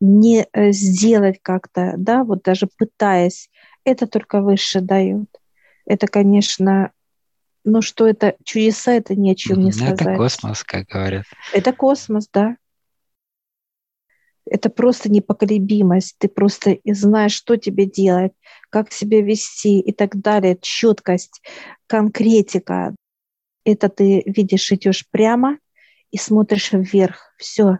не 0.00 0.46
э, 0.52 0.72
сделать 0.72 1.38
как-то, 1.42 1.94
да, 1.96 2.24
вот 2.24 2.42
даже 2.42 2.68
пытаясь. 2.78 3.50
Это 3.84 4.06
только 4.06 4.40
выше 4.40 4.80
дают. 4.80 5.28
Это, 5.86 6.06
конечно, 6.06 6.92
ну 7.64 7.82
что 7.82 8.06
это 8.06 8.36
чудеса, 8.44 8.92
это 8.92 9.14
ни 9.14 9.30
о 9.30 9.34
чем 9.34 9.60
не 9.60 9.72
сказать. 9.72 10.00
Это 10.00 10.16
космос, 10.16 10.64
как 10.64 10.86
говорят. 10.86 11.24
Это 11.52 11.72
космос, 11.72 12.28
да. 12.32 12.56
Это 14.48 14.70
просто 14.70 15.10
непоколебимость. 15.10 16.16
Ты 16.18 16.28
просто 16.28 16.78
знаешь, 16.84 17.32
что 17.32 17.56
тебе 17.56 17.86
делать, 17.86 18.32
как 18.70 18.92
себя 18.92 19.20
вести 19.20 19.80
и 19.80 19.92
так 19.92 20.20
далее. 20.20 20.56
Четкость, 20.60 21.42
конкретика. 21.88 22.94
Это 23.64 23.88
ты 23.88 24.22
видишь, 24.26 24.70
идешь 24.70 25.08
прямо 25.10 25.58
и 26.12 26.18
смотришь 26.18 26.70
вверх. 26.72 27.34
Все. 27.36 27.78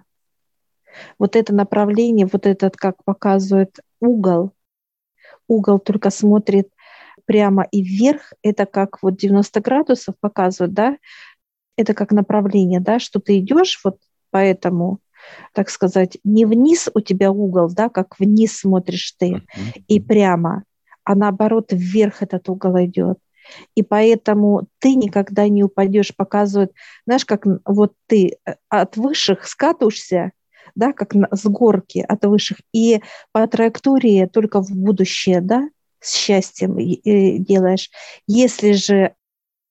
Вот 1.19 1.37
это 1.37 1.55
направление, 1.55 2.29
вот 2.31 2.47
этот, 2.47 2.77
как 2.77 3.03
показывает 3.05 3.81
угол, 4.01 4.53
угол 5.49 5.79
только 5.79 6.11
смотрит 6.11 6.69
прямо 7.25 7.65
и 7.71 7.83
вверх, 7.83 8.33
это 8.43 8.67
как 8.67 9.03
вот 9.03 9.17
90 9.17 9.61
градусов 9.61 10.15
показывают, 10.21 10.75
да, 10.75 10.97
это 11.77 11.95
как 11.95 12.13
направление, 12.13 12.81
да, 12.81 12.99
что 12.99 13.21
ты 13.21 13.39
идешь 13.39 13.81
вот 13.85 13.99
по 14.31 14.39
этому, 14.39 15.01
так 15.53 15.71
сказать, 15.71 16.19
не 16.25 16.45
вниз 16.47 16.89
у 16.95 17.01
тебя 17.01 17.31
угол, 17.31 17.69
да, 17.71 17.89
как 17.89 18.19
вниз 18.19 18.59
смотришь 18.59 19.13
ты 19.19 19.43
и 19.89 20.01
прямо, 20.01 20.65
а 21.05 21.15
наоборот 21.15 21.69
вверх 21.71 22.23
этот 22.23 22.49
угол 22.49 22.77
идет. 22.85 23.19
И 23.77 23.83
поэтому 23.83 24.67
ты 24.81 24.95
никогда 24.95 25.49
не 25.49 25.63
упадешь, 25.63 26.15
показывают, 26.15 26.73
знаешь, 27.07 27.25
как 27.25 27.45
вот 27.65 27.93
ты 28.07 28.39
э, 28.45 28.55
от 28.69 28.97
высших 28.97 29.47
скатываешься, 29.47 30.33
да, 30.75 30.93
как 30.93 31.15
с 31.31 31.45
горки 31.45 32.05
от 32.07 32.25
высших, 32.25 32.59
и 32.73 33.01
по 33.33 33.47
траектории 33.47 34.27
только 34.27 34.63
в 34.63 34.71
будущее, 34.71 35.41
да, 35.41 35.69
с 36.01 36.15
счастьем 36.15 36.77
делаешь. 37.45 37.91
Если 38.27 38.73
же 38.73 39.15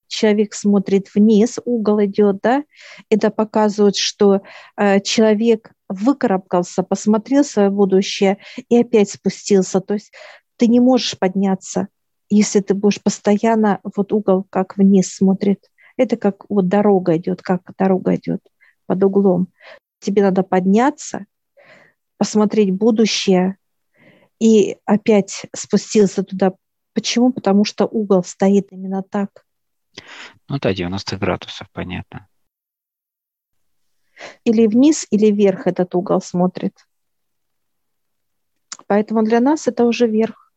человек 0.08 0.54
смотрит 0.54 1.14
вниз, 1.14 1.58
угол 1.64 2.04
идет, 2.04 2.38
да, 2.42 2.64
это 3.10 3.30
показывает, 3.30 3.96
что 3.96 4.42
э, 4.76 5.00
человек 5.00 5.72
выкарабкался, 5.88 6.82
посмотрел 6.82 7.44
свое 7.44 7.70
будущее 7.70 8.38
и 8.68 8.78
опять 8.78 9.10
спустился. 9.10 9.80
То 9.80 9.94
есть 9.94 10.12
ты 10.56 10.66
не 10.66 10.80
можешь 10.80 11.18
подняться, 11.18 11.88
если 12.28 12.60
ты 12.60 12.74
будешь 12.74 13.02
постоянно 13.02 13.80
вот 13.82 14.12
угол 14.12 14.46
как 14.50 14.76
вниз 14.76 15.14
смотрит. 15.14 15.70
Это 15.96 16.16
как 16.16 16.44
вот 16.48 16.68
дорога 16.68 17.16
идет, 17.16 17.42
как 17.42 17.62
дорога 17.78 18.16
идет 18.16 18.40
под 18.86 19.02
углом. 19.02 19.48
Тебе 20.06 20.22
надо 20.22 20.44
подняться, 20.44 21.26
посмотреть 22.16 22.70
будущее, 22.70 23.58
и 24.38 24.78
опять 24.84 25.46
спустился 25.52 26.22
туда. 26.22 26.52
Почему? 26.94 27.32
Потому 27.32 27.64
что 27.64 27.86
угол 27.86 28.22
стоит 28.22 28.70
именно 28.70 29.02
так. 29.02 29.44
Ну 30.48 30.58
да, 30.60 30.72
90 30.72 31.16
градусов, 31.18 31.68
понятно. 31.72 32.28
Или 34.44 34.68
вниз, 34.68 35.08
или 35.10 35.32
вверх 35.32 35.66
этот 35.66 35.92
угол 35.96 36.20
смотрит. 36.20 36.86
Поэтому 38.86 39.24
для 39.24 39.40
нас 39.40 39.66
это 39.66 39.86
уже 39.86 40.06
вверх. 40.06 40.52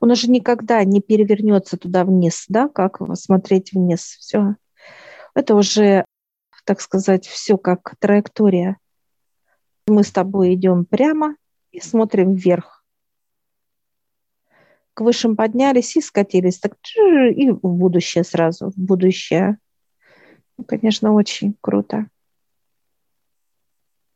Он 0.00 0.10
уже 0.10 0.28
никогда 0.28 0.84
не 0.84 1.00
перевернется 1.00 1.78
туда 1.78 2.04
вниз, 2.04 2.44
да, 2.48 2.68
как 2.68 2.98
смотреть 3.14 3.72
вниз. 3.72 4.02
Все. 4.20 4.56
Это 5.34 5.54
уже, 5.54 6.04
так 6.64 6.80
сказать, 6.80 7.26
все 7.26 7.56
как 7.56 7.94
траектория. 7.98 8.78
Мы 9.86 10.02
с 10.02 10.10
тобой 10.10 10.54
идем 10.54 10.84
прямо 10.84 11.36
и 11.70 11.80
смотрим 11.80 12.34
вверх 12.34 12.84
к 14.94 15.00
высшим 15.00 15.36
поднялись 15.36 15.96
и 15.96 16.00
скатились, 16.00 16.60
так 16.60 16.74
и 16.96 17.50
в 17.50 17.60
будущее 17.60 18.24
сразу, 18.24 18.70
в 18.70 18.76
будущее. 18.76 19.58
Ну, 20.56 20.64
конечно, 20.64 21.12
очень 21.12 21.56
круто. 21.60 22.06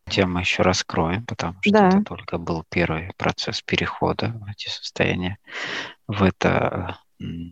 Тему 0.08 0.38
еще 0.38 0.62
раскроем, 0.62 1.26
потому 1.26 1.58
что 1.61 1.72
да. 1.72 1.88
это 1.88 2.02
только 2.02 2.38
был 2.38 2.64
первый 2.70 3.12
процесс 3.18 3.61
перехода 3.61 4.32
в 4.40 4.50
эти 4.50 4.68
состояния, 4.68 5.38
в 6.06 6.22
это 6.22 6.98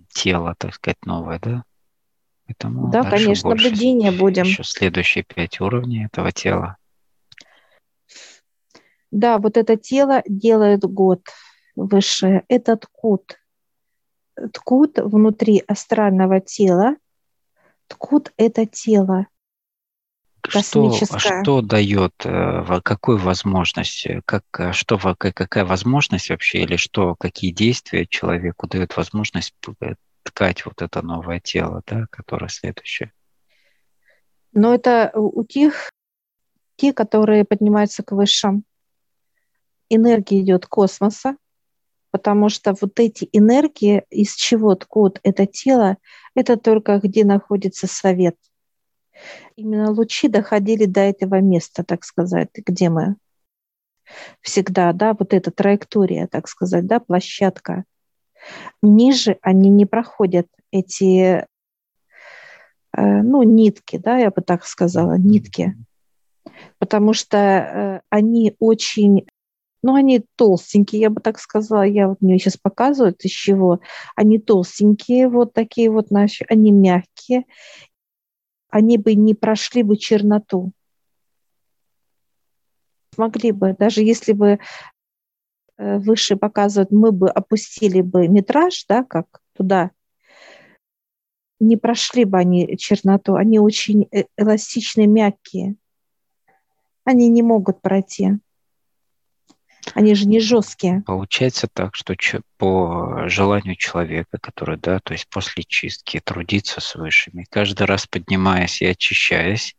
тело, 0.09 0.54
так 0.56 0.72
сказать, 0.72 1.04
новое, 1.04 1.38
да? 1.40 1.64
Поэтому 2.46 2.90
да, 2.90 3.02
конечно, 3.02 3.50
больше, 3.50 3.64
наблюдение 3.66 4.12
будем. 4.12 4.44
Еще 4.44 4.62
следующие 4.64 5.24
пять 5.24 5.61
уровней 5.61 6.06
этого 6.06 6.32
тела. 6.32 6.76
Да, 9.11 9.38
вот 9.38 9.56
это 9.56 9.76
тело 9.76 10.22
делает 10.26 10.80
год 10.80 11.22
высшее. 11.74 12.44
Этот 12.48 12.87
кут, 12.87 13.38
ткут 14.52 14.98
внутри 14.98 15.62
астрального 15.66 16.40
тела, 16.40 16.96
ткут 17.88 18.32
это 18.37 18.66
тело 18.66 19.26
космическое. 20.42 21.18
Что, 21.18 21.42
что 21.42 21.61
дает, 21.62 22.14
э, 22.24 22.80
какую 22.82 23.18
возможность, 23.18 24.06
как, 24.24 24.44
э, 24.59 24.72
что, 24.72 24.98
какая 24.98 25.64
возможность 25.64 26.30
вообще, 26.30 26.62
или 26.62 26.76
что, 26.76 27.14
какие 27.16 27.50
действия 27.50 28.06
человеку 28.06 28.66
дают 28.66 28.96
возможность 28.96 29.54
ткать 30.26 30.66
вот 30.66 30.82
это 30.82 31.02
новое 31.02 31.40
тело, 31.40 31.82
да, 31.86 32.06
которое 32.10 32.48
следующее? 32.48 33.12
Но 34.52 34.74
это 34.74 35.10
у 35.14 35.44
тех, 35.44 35.90
те, 36.76 36.92
которые 36.92 37.44
поднимаются 37.44 38.02
к 38.02 38.12
высшим. 38.12 38.64
Энергия 39.88 40.40
идет 40.40 40.66
космоса, 40.66 41.36
потому 42.10 42.48
что 42.48 42.74
вот 42.80 42.98
эти 42.98 43.28
энергии, 43.32 44.04
из 44.10 44.34
чего 44.34 44.74
ткут 44.74 45.20
это 45.22 45.46
тело, 45.46 45.96
это 46.34 46.56
только 46.56 46.98
где 46.98 47.24
находится 47.24 47.86
совет. 47.86 48.36
Именно 49.56 49.92
лучи 49.92 50.28
доходили 50.28 50.86
до 50.86 51.00
этого 51.00 51.40
места, 51.40 51.84
так 51.84 52.04
сказать, 52.04 52.50
где 52.54 52.90
мы 52.90 53.16
всегда, 54.40 54.92
да, 54.92 55.14
вот 55.14 55.34
эта 55.34 55.50
траектория, 55.50 56.26
так 56.26 56.48
сказать, 56.48 56.86
да, 56.86 57.00
площадка. 57.00 57.84
Ниже 58.83 59.38
они 59.42 59.70
не 59.70 59.87
проходят 59.87 60.46
эти, 60.70 61.46
э, 62.96 63.22
ну, 63.22 63.42
нитки, 63.42 63.99
да, 63.99 64.18
я 64.18 64.31
бы 64.31 64.42
так 64.42 64.64
сказала, 64.64 65.16
нитки, 65.18 65.77
потому 66.79 67.12
что 67.12 67.37
э, 67.38 68.01
они 68.11 68.55
очень 68.59 69.27
ну, 69.83 69.94
они 69.94 70.25
толстенькие, 70.35 71.03
я 71.03 71.11
бы 71.11 71.20
так 71.20 71.38
сказала. 71.38 71.83
Я 71.83 72.09
вот 72.09 72.20
мне 72.20 72.40
сейчас 72.40 72.57
показывают, 72.57 73.25
из 73.25 73.31
чего. 73.31 73.79
Они 74.16 74.40
толстенькие, 74.40 75.29
вот 75.29 75.53
такие 75.53 75.90
вот 75.90 76.11
наши, 76.11 76.44
они 76.49 76.72
мягкие. 76.72 77.44
Они 78.68 78.99
бы 78.99 79.14
не 79.14 79.35
прошли 79.35 79.85
бы 79.85 79.96
черноту. 79.96 80.72
Смогли 83.14 83.53
бы, 83.53 83.77
даже 83.79 84.03
если 84.03 84.33
бы 84.33 84.59
выше 85.78 86.36
показывают, 86.36 86.90
мы 86.90 87.12
бы 87.12 87.28
опустили 87.28 88.00
бы 88.00 88.28
метраж, 88.28 88.84
да, 88.88 89.04
как 89.04 89.40
туда, 89.54 89.90
не 91.60 91.76
прошли 91.76 92.24
бы 92.24 92.38
они 92.38 92.76
черноту. 92.76 93.34
Они 93.34 93.58
очень 93.58 94.08
э, 94.10 94.24
эластичные, 94.36 95.06
мягкие. 95.06 95.76
Они 97.04 97.28
не 97.28 97.42
могут 97.42 97.80
пройти. 97.80 98.38
Они 99.94 100.14
же 100.14 100.27
не 100.27 100.40
жесткие. 100.40 101.03
Получается 101.07 101.68
так, 101.72 101.94
что 101.94 102.14
по 102.59 103.29
желанию 103.29 103.77
человека, 103.77 104.38
который, 104.40 104.79
да, 104.79 104.99
то 105.01 105.12
есть 105.12 105.29
после 105.29 105.64
чистки 105.64 106.20
трудится 106.22 106.81
с 106.81 106.94
высшими, 106.94 107.46
каждый 107.51 107.87
раз 107.87 108.07
поднимаясь 108.07 108.83
и 108.83 108.87
очищаясь, 108.87 109.77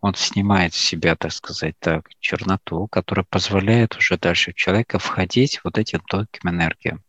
он 0.00 0.14
снимает 0.14 0.74
с 0.74 0.78
себя, 0.78 1.16
так 1.16 1.32
сказать, 1.32 1.74
так, 1.80 2.08
черноту, 2.20 2.86
которая 2.86 3.26
позволяет 3.28 3.96
уже 3.96 4.16
дальше 4.16 4.52
человека 4.54 4.98
входить 4.98 5.60
вот 5.64 5.76
этим 5.76 6.00
тонким 6.00 6.50
энергиям. 6.50 7.02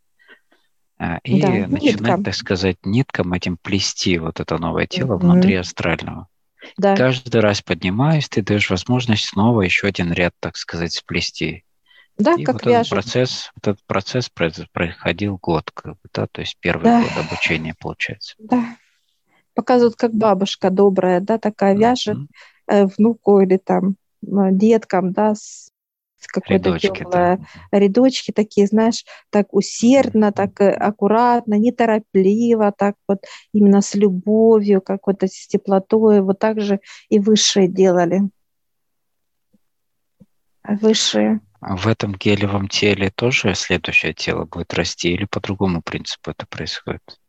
А, 0.97 1.19
и 1.23 1.39
да, 1.39 1.47
начинать, 1.47 1.81
ниткам. 1.81 2.23
так 2.23 2.35
сказать, 2.35 2.77
ниткам 2.83 3.31
этим 3.33 3.57
плести 3.57 4.17
вот 4.17 4.39
это 4.39 4.57
новое 4.57 4.85
тело 4.85 5.13
mm-hmm. 5.13 5.19
внутри 5.19 5.55
астрального. 5.55 6.27
Да. 6.77 6.95
Каждый 6.95 7.39
раз 7.39 7.61
поднимаясь, 7.61 8.27
ты 8.27 8.41
даешь 8.41 8.69
возможность 8.69 9.25
снова 9.25 9.61
еще 9.61 9.87
один 9.87 10.11
ряд, 10.11 10.33
так 10.41 10.57
сказать, 10.57 10.93
сплести. 10.93 11.63
Да, 12.19 12.33
и 12.33 12.43
как 12.43 12.55
вот 12.55 12.65
вяжет. 12.65 12.87
Этот 12.87 12.89
процесс, 12.89 13.51
этот 13.55 13.79
процесс 13.85 14.29
проходил 14.29 15.39
год, 15.41 15.71
как 15.71 15.93
бы, 15.93 16.09
да, 16.13 16.27
то 16.27 16.41
есть 16.41 16.57
первый 16.59 16.83
да. 16.83 17.01
год 17.01 17.11
обучения 17.17 17.73
получается. 17.79 18.35
Да. 18.37 18.75
Показывают, 19.53 19.95
как 19.95 20.13
бабушка 20.13 20.69
добрая, 20.69 21.21
да, 21.21 21.37
такая 21.37 21.75
mm-hmm. 21.75 21.79
вяжет 21.79 22.17
э, 22.67 22.85
внуку 22.85 23.39
или 23.39 23.55
там 23.55 23.95
э, 24.21 24.27
деткам, 24.51 25.13
да, 25.13 25.33
с, 25.33 25.71
какой-то 26.27 26.71
рядочки, 26.71 27.07
да. 27.09 27.39
рядочки 27.71 28.31
такие, 28.33 28.67
знаешь, 28.67 29.05
так 29.29 29.53
усердно, 29.53 30.25
mm-hmm. 30.25 30.33
так 30.33 30.59
э, 30.59 30.71
аккуратно, 30.71 31.53
неторопливо, 31.53 32.73
так 32.77 32.95
вот 33.07 33.23
именно 33.53 33.79
с 33.79 33.95
любовью, 33.95 34.81
как 34.81 35.07
вот 35.07 35.23
с 35.23 35.47
теплотой, 35.47 36.19
вот 36.19 36.37
так 36.37 36.59
же 36.59 36.81
и 37.07 37.17
высшие 37.17 37.69
делали. 37.69 38.23
Высшие. 40.67 41.39
А 41.61 41.75
в 41.75 41.87
этом 41.87 42.13
гелевом 42.13 42.67
теле 42.67 43.09
тоже 43.09 43.53
следующее 43.53 44.13
тело 44.13 44.45
будет 44.45 44.73
расти 44.73 45.11
или 45.11 45.25
по 45.25 45.41
другому 45.41 45.81
принципу 45.81 46.31
это 46.31 46.45
происходит? 46.47 47.19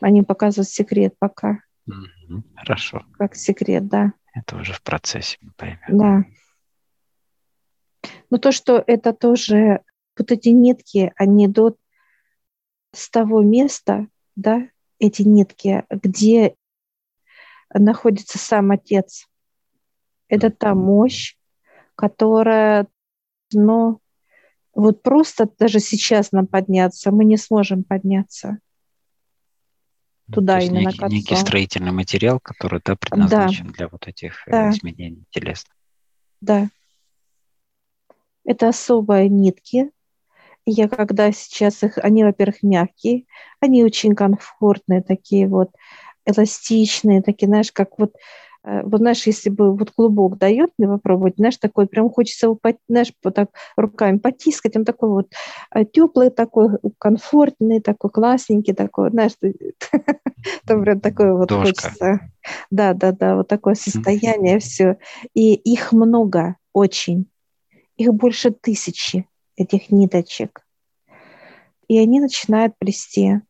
Они 0.00 0.22
показывают 0.22 0.68
секрет 0.68 1.14
пока. 1.18 1.60
Угу, 1.86 2.44
хорошо. 2.56 3.04
Как 3.18 3.34
секрет, 3.34 3.88
да. 3.88 4.12
Это 4.32 4.56
уже 4.56 4.72
в 4.72 4.82
процессе 4.82 5.36
мы 5.40 5.52
поймем. 5.56 5.78
Да. 5.88 6.24
Но 8.30 8.38
то, 8.38 8.52
что 8.52 8.82
это 8.86 9.12
тоже, 9.12 9.82
вот 10.16 10.30
эти 10.30 10.50
нитки, 10.50 11.12
они 11.16 11.46
идут 11.46 11.78
с 12.92 13.10
того 13.10 13.42
места, 13.42 14.06
да, 14.36 14.68
эти 14.98 15.22
нитки, 15.22 15.84
где 15.90 16.54
находится 17.72 18.38
сам 18.38 18.70
Отец. 18.70 19.26
Это 20.28 20.50
та 20.50 20.74
мощь, 20.74 21.37
которая, 21.98 22.86
ну, 23.52 23.98
вот 24.72 25.02
просто 25.02 25.50
даже 25.58 25.80
сейчас 25.80 26.30
нам 26.30 26.46
подняться, 26.46 27.10
мы 27.10 27.24
не 27.24 27.36
сможем 27.36 27.82
подняться 27.82 28.58
туда 30.32 30.60
именно 30.60 30.90
некий, 30.90 30.98
к 30.98 31.08
некий 31.08 31.34
строительный 31.34 31.90
материал, 31.90 32.38
который 32.38 32.80
да, 32.84 32.94
предназначен 32.94 33.66
да. 33.66 33.72
для 33.72 33.88
вот 33.88 34.06
этих 34.06 34.46
э, 34.46 34.52
да. 34.52 34.70
изменений 34.70 35.24
телесных. 35.30 35.74
Да. 36.40 36.68
Это 38.44 38.68
особые 38.68 39.28
нитки. 39.28 39.90
Я 40.66 40.88
когда 40.88 41.32
сейчас 41.32 41.82
их, 41.82 41.98
они, 41.98 42.22
во-первых, 42.22 42.62
мягкие, 42.62 43.24
они 43.58 43.82
очень 43.82 44.14
комфортные, 44.14 45.02
такие 45.02 45.48
вот 45.48 45.70
эластичные, 46.24 47.22
такие, 47.22 47.48
знаешь, 47.48 47.72
как 47.72 47.98
вот 47.98 48.14
вот 48.64 48.98
знаешь, 49.00 49.26
если 49.26 49.50
бы 49.50 49.74
вот 49.74 49.92
клубок 49.92 50.38
дает 50.38 50.70
мне 50.78 50.88
попробовать, 50.88 51.34
знаешь, 51.36 51.56
такой, 51.56 51.86
прям 51.86 52.10
хочется 52.10 52.46
его, 52.46 52.58
знаешь, 52.88 53.12
вот 53.22 53.34
так 53.34 53.50
руками 53.76 54.18
потискать, 54.18 54.76
он 54.76 54.84
такой 54.84 55.08
вот 55.10 55.32
э, 55.74 55.84
теплый, 55.84 56.30
такой 56.30 56.70
комфортный, 56.98 57.80
такой 57.80 58.10
классненький, 58.10 58.74
такой, 58.74 59.10
знаешь, 59.10 59.32
там 60.66 60.82
прям 60.82 61.00
такое 61.00 61.34
вот 61.34 61.50
хочется. 61.50 62.30
Да, 62.70 62.94
да, 62.94 63.12
да, 63.12 63.36
вот 63.36 63.48
такое 63.48 63.74
состояние, 63.74 64.58
все. 64.58 64.98
И 65.34 65.54
их 65.54 65.92
много, 65.92 66.56
очень. 66.72 67.30
Их 67.96 68.12
больше 68.14 68.50
тысячи, 68.50 69.26
этих 69.56 69.90
ниточек. 69.90 70.62
И 71.88 71.98
они 71.98 72.20
начинают 72.20 72.76
плести 72.78 73.40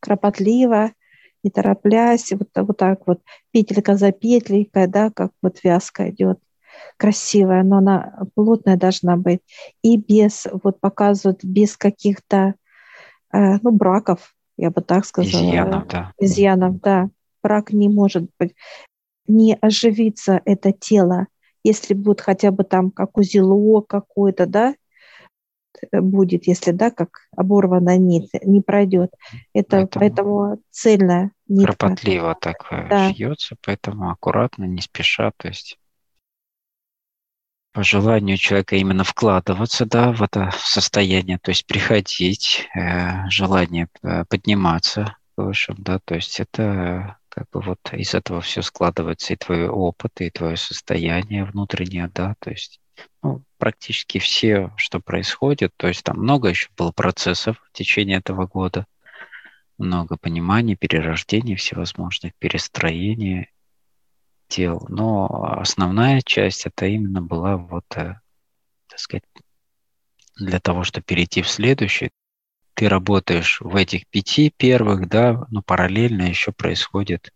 кропотливо, 0.00 0.92
не 1.42 1.50
тороплясь, 1.50 2.32
вот, 2.32 2.48
вот 2.54 2.76
так 2.76 3.06
вот, 3.06 3.20
петелька 3.50 3.96
за 3.96 4.12
петлей, 4.12 4.68
да, 4.72 5.10
как 5.10 5.32
вот 5.42 5.58
вязка 5.62 6.10
идет, 6.10 6.38
красивая, 6.96 7.62
но 7.62 7.78
она 7.78 8.26
плотная 8.34 8.76
должна 8.76 9.16
быть. 9.16 9.40
И 9.82 9.96
без, 9.96 10.46
вот 10.62 10.80
показывают, 10.80 11.44
без 11.44 11.76
каких-то, 11.76 12.54
э, 13.32 13.58
ну, 13.62 13.70
браков, 13.72 14.34
я 14.56 14.70
бы 14.70 14.82
так 14.82 15.04
сказала. 15.04 15.42
Изъянов, 15.42 15.88
да. 15.88 16.12
Изъянов, 16.18 16.80
да. 16.80 17.08
Брак 17.42 17.72
не 17.72 17.88
может 17.88 18.30
быть. 18.38 18.54
Не 19.26 19.56
оживится 19.60 20.40
это 20.44 20.72
тело, 20.72 21.26
если 21.64 21.94
будет 21.94 22.20
хотя 22.20 22.50
бы 22.50 22.64
там 22.64 22.90
как 22.90 23.16
узелок 23.16 23.88
какой-то, 23.88 24.46
да, 24.46 24.74
будет, 25.92 26.46
если 26.46 26.72
да, 26.72 26.90
как 26.90 27.28
оборванная 27.36 27.98
нить, 27.98 28.30
не 28.42 28.60
пройдет. 28.60 29.12
Это 29.52 29.86
поэтому, 29.86 29.90
поэтому 29.92 30.62
цельная 30.70 31.32
нитка. 31.48 31.76
Кропотливо 31.76 32.36
так 32.40 32.66
э, 32.70 32.88
да. 32.88 33.12
шьется, 33.12 33.56
поэтому 33.64 34.10
аккуратно, 34.10 34.64
не 34.64 34.80
спеша, 34.80 35.32
то 35.36 35.48
есть 35.48 35.78
по 37.72 37.82
желанию 37.82 38.36
человека 38.36 38.76
именно 38.76 39.02
вкладываться 39.02 39.86
да, 39.86 40.12
в 40.12 40.22
это 40.22 40.50
состояние, 40.58 41.38
то 41.38 41.50
есть 41.50 41.66
приходить, 41.66 42.68
э, 42.74 43.28
желание 43.30 43.88
э, 44.02 44.24
подниматься 44.28 45.16
выше, 45.36 45.74
да, 45.78 45.98
то 46.04 46.14
есть 46.14 46.38
это 46.38 47.16
как 47.30 47.48
бы 47.50 47.62
вот 47.62 47.78
из 47.92 48.14
этого 48.14 48.42
все 48.42 48.60
складывается 48.60 49.32
и 49.32 49.36
твой 49.36 49.66
опыт, 49.68 50.20
и 50.20 50.28
твое 50.28 50.58
состояние 50.58 51.46
внутреннее, 51.46 52.10
да, 52.14 52.34
то 52.40 52.50
есть 52.50 52.81
ну, 53.22 53.42
практически 53.58 54.18
все, 54.18 54.72
что 54.76 55.00
происходит, 55.00 55.72
то 55.76 55.88
есть 55.88 56.02
там 56.02 56.18
много 56.18 56.48
еще 56.48 56.68
было 56.76 56.92
процессов 56.92 57.56
в 57.68 57.72
течение 57.72 58.18
этого 58.18 58.46
года, 58.46 58.86
много 59.78 60.16
пониманий, 60.16 60.76
перерождений 60.76 61.56
всевозможных, 61.56 62.32
перестроений 62.38 63.50
тел. 64.48 64.84
Но 64.88 65.56
основная 65.58 66.20
часть 66.20 66.66
это 66.66 66.86
именно 66.86 67.22
была 67.22 67.56
вот, 67.56 67.84
э, 67.96 68.20
так 68.88 68.98
сказать, 68.98 69.24
для 70.36 70.60
того, 70.60 70.84
чтобы 70.84 71.04
перейти 71.04 71.42
в 71.42 71.48
следующий, 71.48 72.10
ты 72.74 72.88
работаешь 72.88 73.60
в 73.60 73.76
этих 73.76 74.06
пяти 74.08 74.52
первых, 74.56 75.08
да, 75.08 75.46
но 75.50 75.62
параллельно 75.62 76.22
еще 76.22 76.52
происходит, 76.52 77.32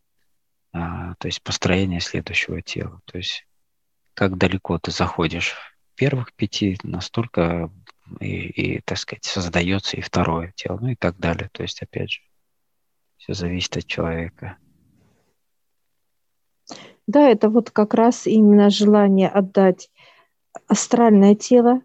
а, 0.72 1.14
то 1.16 1.28
есть 1.28 1.42
построение 1.42 2.00
следующего 2.00 2.62
тела. 2.62 3.00
То 3.04 3.18
есть 3.18 3.46
как 4.16 4.38
далеко 4.38 4.78
ты 4.78 4.90
заходишь 4.90 5.52
в 5.52 5.94
первых 5.94 6.32
пяти, 6.32 6.78
настолько 6.82 7.70
и, 8.20 8.26
и, 8.26 8.80
так 8.80 8.96
сказать, 8.98 9.24
создается 9.24 9.98
и 9.98 10.00
второе 10.00 10.52
тело, 10.56 10.78
ну 10.80 10.88
и 10.88 10.96
так 10.96 11.18
далее. 11.18 11.50
То 11.52 11.62
есть, 11.62 11.82
опять 11.82 12.12
же, 12.12 12.20
все 13.18 13.34
зависит 13.34 13.76
от 13.76 13.86
человека. 13.86 14.56
Да, 17.06 17.28
это 17.28 17.50
вот 17.50 17.70
как 17.70 17.92
раз 17.92 18.26
именно 18.26 18.70
желание 18.70 19.28
отдать 19.28 19.90
астральное 20.66 21.34
тело, 21.34 21.82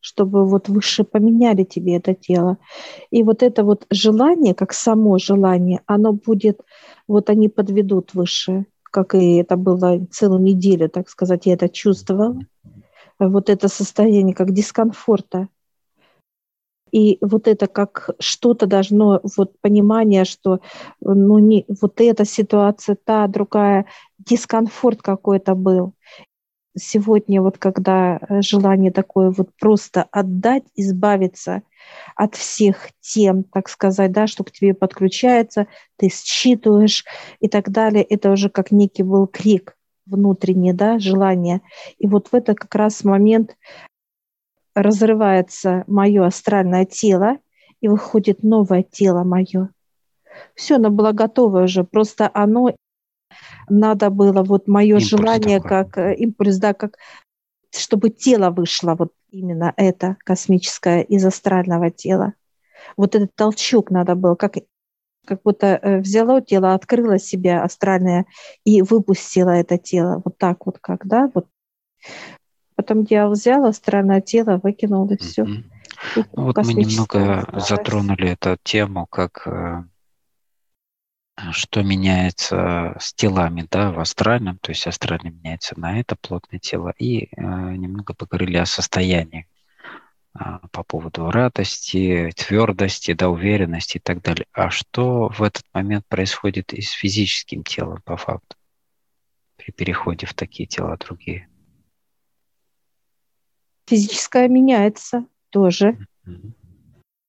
чтобы 0.00 0.46
вот 0.46 0.68
выше 0.68 1.04
поменяли 1.04 1.64
тебе 1.64 1.96
это 1.96 2.14
тело. 2.14 2.56
И 3.10 3.22
вот 3.22 3.42
это 3.42 3.64
вот 3.64 3.86
желание, 3.90 4.54
как 4.54 4.72
само 4.72 5.18
желание, 5.18 5.82
оно 5.84 6.14
будет, 6.14 6.62
вот 7.06 7.28
они 7.28 7.50
подведут 7.50 8.14
выше, 8.14 8.64
как 8.90 9.14
и 9.14 9.36
это 9.36 9.56
было 9.56 10.04
целую 10.10 10.42
неделю, 10.42 10.88
так 10.88 11.08
сказать, 11.08 11.46
я 11.46 11.54
это 11.54 11.68
чувствовала. 11.68 12.38
Вот 13.18 13.50
это 13.50 13.68
состояние 13.68 14.34
как 14.34 14.52
дискомфорта. 14.52 15.48
И 16.90 17.18
вот 17.20 17.48
это 17.48 17.66
как 17.66 18.10
что-то 18.18 18.66
должно, 18.66 19.20
вот 19.36 19.60
понимание, 19.60 20.24
что 20.24 20.60
ну, 21.00 21.38
не, 21.38 21.66
вот 21.80 22.00
эта 22.00 22.24
ситуация, 22.24 22.96
та, 23.02 23.26
другая, 23.26 23.86
дискомфорт 24.18 25.02
какой-то 25.02 25.54
был. 25.54 25.92
Сегодня 26.78 27.42
вот 27.42 27.58
когда 27.58 28.20
желание 28.40 28.90
такое 28.90 29.30
вот 29.30 29.50
просто 29.58 30.06
отдать, 30.10 30.64
избавиться 30.74 31.62
от 32.14 32.34
всех 32.34 32.88
тем, 33.00 33.44
так 33.44 33.68
сказать, 33.68 34.12
да, 34.12 34.26
что 34.26 34.44
к 34.44 34.50
тебе 34.50 34.74
подключается, 34.74 35.66
ты 35.96 36.08
считываешь 36.08 37.04
и 37.40 37.48
так 37.48 37.70
далее, 37.70 38.02
это 38.02 38.30
уже 38.30 38.48
как 38.50 38.70
некий 38.70 39.02
был 39.02 39.26
крик 39.26 39.76
внутренний, 40.06 40.72
да, 40.72 40.98
желание. 40.98 41.60
И 41.98 42.06
вот 42.06 42.28
в 42.28 42.34
это 42.34 42.54
как 42.54 42.74
раз 42.74 43.04
момент 43.04 43.56
разрывается 44.74 45.84
мое 45.86 46.24
астральное 46.24 46.84
тело, 46.84 47.38
и 47.80 47.88
выходит 47.88 48.42
новое 48.42 48.82
тело 48.82 49.24
мое. 49.24 49.70
Все, 50.54 50.76
оно 50.76 50.90
было 50.90 51.12
готово 51.12 51.64
уже, 51.64 51.84
просто 51.84 52.30
оно 52.32 52.74
надо 53.70 54.10
было 54.10 54.42
вот 54.42 54.68
мое 54.68 54.96
импульс 54.96 55.08
желание 55.08 55.60
такой. 55.60 55.68
как 55.68 55.98
э, 55.98 56.14
импульс, 56.16 56.56
да, 56.58 56.74
как 56.74 56.96
чтобы 57.74 58.10
тело 58.10 58.50
вышло, 58.50 58.94
вот 58.98 59.12
именно 59.30 59.74
это 59.76 60.16
космическое 60.24 61.02
из 61.02 61.24
астрального 61.24 61.90
тела. 61.90 62.34
Вот 62.96 63.14
этот 63.14 63.34
толчок 63.34 63.90
надо 63.90 64.14
было, 64.14 64.34
как, 64.36 64.54
как 65.26 65.42
будто 65.42 65.66
э, 65.66 65.98
взяло 65.98 66.40
тело, 66.40 66.74
открыло 66.74 67.18
себя 67.18 67.62
астральное 67.62 68.26
и 68.64 68.82
выпустило 68.82 69.50
это 69.50 69.76
тело. 69.76 70.22
Вот 70.24 70.38
так 70.38 70.64
вот 70.66 70.78
как, 70.80 71.06
да, 71.06 71.30
вот 71.34 71.46
Потом 72.78 73.04
дьявол 73.04 73.32
взял 73.32 73.64
астральное 73.64 74.20
тело, 74.20 74.60
выкинул, 74.62 75.10
и 75.10 75.16
все. 75.16 75.42
Mm-hmm. 75.42 75.64
Ну, 76.14 76.24
вот 76.44 76.56
мы 76.58 76.74
немного 76.74 77.44
затронули 77.56 78.30
эту 78.30 78.56
тему, 78.62 79.06
как 79.06 79.48
э, 79.48 79.82
что 81.52 81.82
меняется 81.82 82.96
с 82.98 83.14
телами, 83.14 83.66
да, 83.70 83.92
в 83.92 84.00
астральном, 84.00 84.58
то 84.58 84.70
есть 84.70 84.86
астральное 84.86 85.30
меняется 85.30 85.78
на 85.78 86.00
это 86.00 86.16
плотное 86.16 86.58
тело, 86.58 86.92
и 86.98 87.24
э, 87.24 87.26
немного 87.36 88.14
поговорили 88.14 88.56
о 88.56 88.66
состоянии 88.66 89.46
э, 90.34 90.40
по 90.72 90.82
поводу 90.82 91.30
радости, 91.30 92.32
твердости, 92.36 93.12
да, 93.12 93.28
уверенности 93.28 93.98
и 93.98 94.00
так 94.00 94.22
далее. 94.22 94.46
А 94.52 94.70
что 94.70 95.28
в 95.28 95.42
этот 95.42 95.64
момент 95.72 96.06
происходит 96.08 96.72
и 96.72 96.82
с 96.82 96.90
физическим 96.90 97.62
телом 97.62 98.02
по 98.04 98.16
факту 98.16 98.56
при 99.56 99.72
переходе 99.72 100.26
в 100.26 100.34
такие 100.34 100.66
тела 100.66 100.96
другие? 100.96 101.48
физическое 103.88 104.48
меняется 104.48 105.26
тоже. 105.50 105.98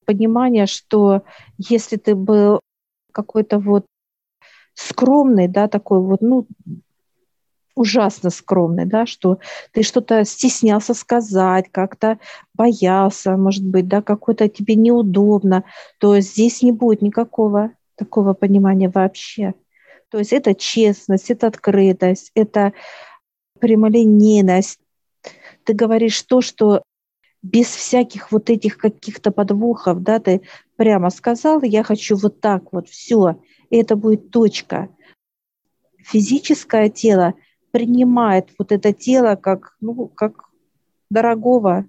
Понимание, 0.05 0.65
что 0.65 1.23
если 1.57 1.97
ты 1.97 2.15
был 2.15 2.59
какой-то 3.11 3.59
вот 3.59 3.85
скромный, 4.79 5.47
да, 5.47 5.67
такой 5.67 5.99
вот, 5.99 6.21
ну, 6.21 6.47
ужасно 7.75 8.29
скромный, 8.29 8.85
да, 8.85 9.05
что 9.05 9.39
ты 9.71 9.83
что-то 9.83 10.23
стеснялся 10.25 10.93
сказать, 10.93 11.65
как-то 11.71 12.19
боялся, 12.53 13.35
может 13.37 13.65
быть, 13.65 13.87
да, 13.87 14.01
какое-то 14.01 14.47
тебе 14.47 14.75
неудобно, 14.75 15.63
то 15.99 16.19
здесь 16.19 16.61
не 16.61 16.71
будет 16.71 17.01
никакого 17.01 17.71
такого 17.95 18.33
понимания 18.33 18.89
вообще. 18.89 19.53
То 20.09 20.17
есть 20.17 20.33
это 20.33 20.55
честность, 20.55 21.29
это 21.29 21.47
открытость, 21.47 22.31
это 22.35 22.73
прямолинейность, 23.59 24.79
ты 25.65 25.73
говоришь 25.73 26.21
то, 26.23 26.41
что 26.41 26.83
без 27.41 27.67
всяких 27.67 28.31
вот 28.31 28.49
этих 28.49 28.77
каких-то 28.77 29.31
подвохов, 29.31 30.01
да, 30.01 30.19
ты 30.19 30.41
прямо 30.75 31.09
сказал, 31.09 31.61
я 31.61 31.83
хочу 31.83 32.15
вот 32.15 32.41
так 32.41 32.71
вот, 32.71 32.89
все, 32.89 33.39
и 33.69 33.77
это 33.77 33.95
будет 33.95 34.32
точка. 34.32 34.89
Физическое 35.97 36.89
тело 36.89 37.34
принимает 37.71 38.49
вот 38.58 38.71
это 38.71 38.93
тело 38.93 39.36
как, 39.36 39.75
ну, 39.79 40.08
как 40.08 40.49
дорогого 41.10 41.86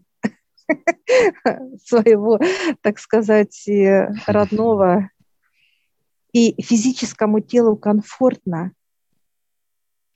своего, 1.85 2.38
так 2.83 2.99
сказать, 2.99 3.66
э, 3.69 4.11
родного. 4.27 5.11
И 6.33 6.61
физическому 6.62 7.40
телу 7.40 7.77
комфортно 7.77 8.73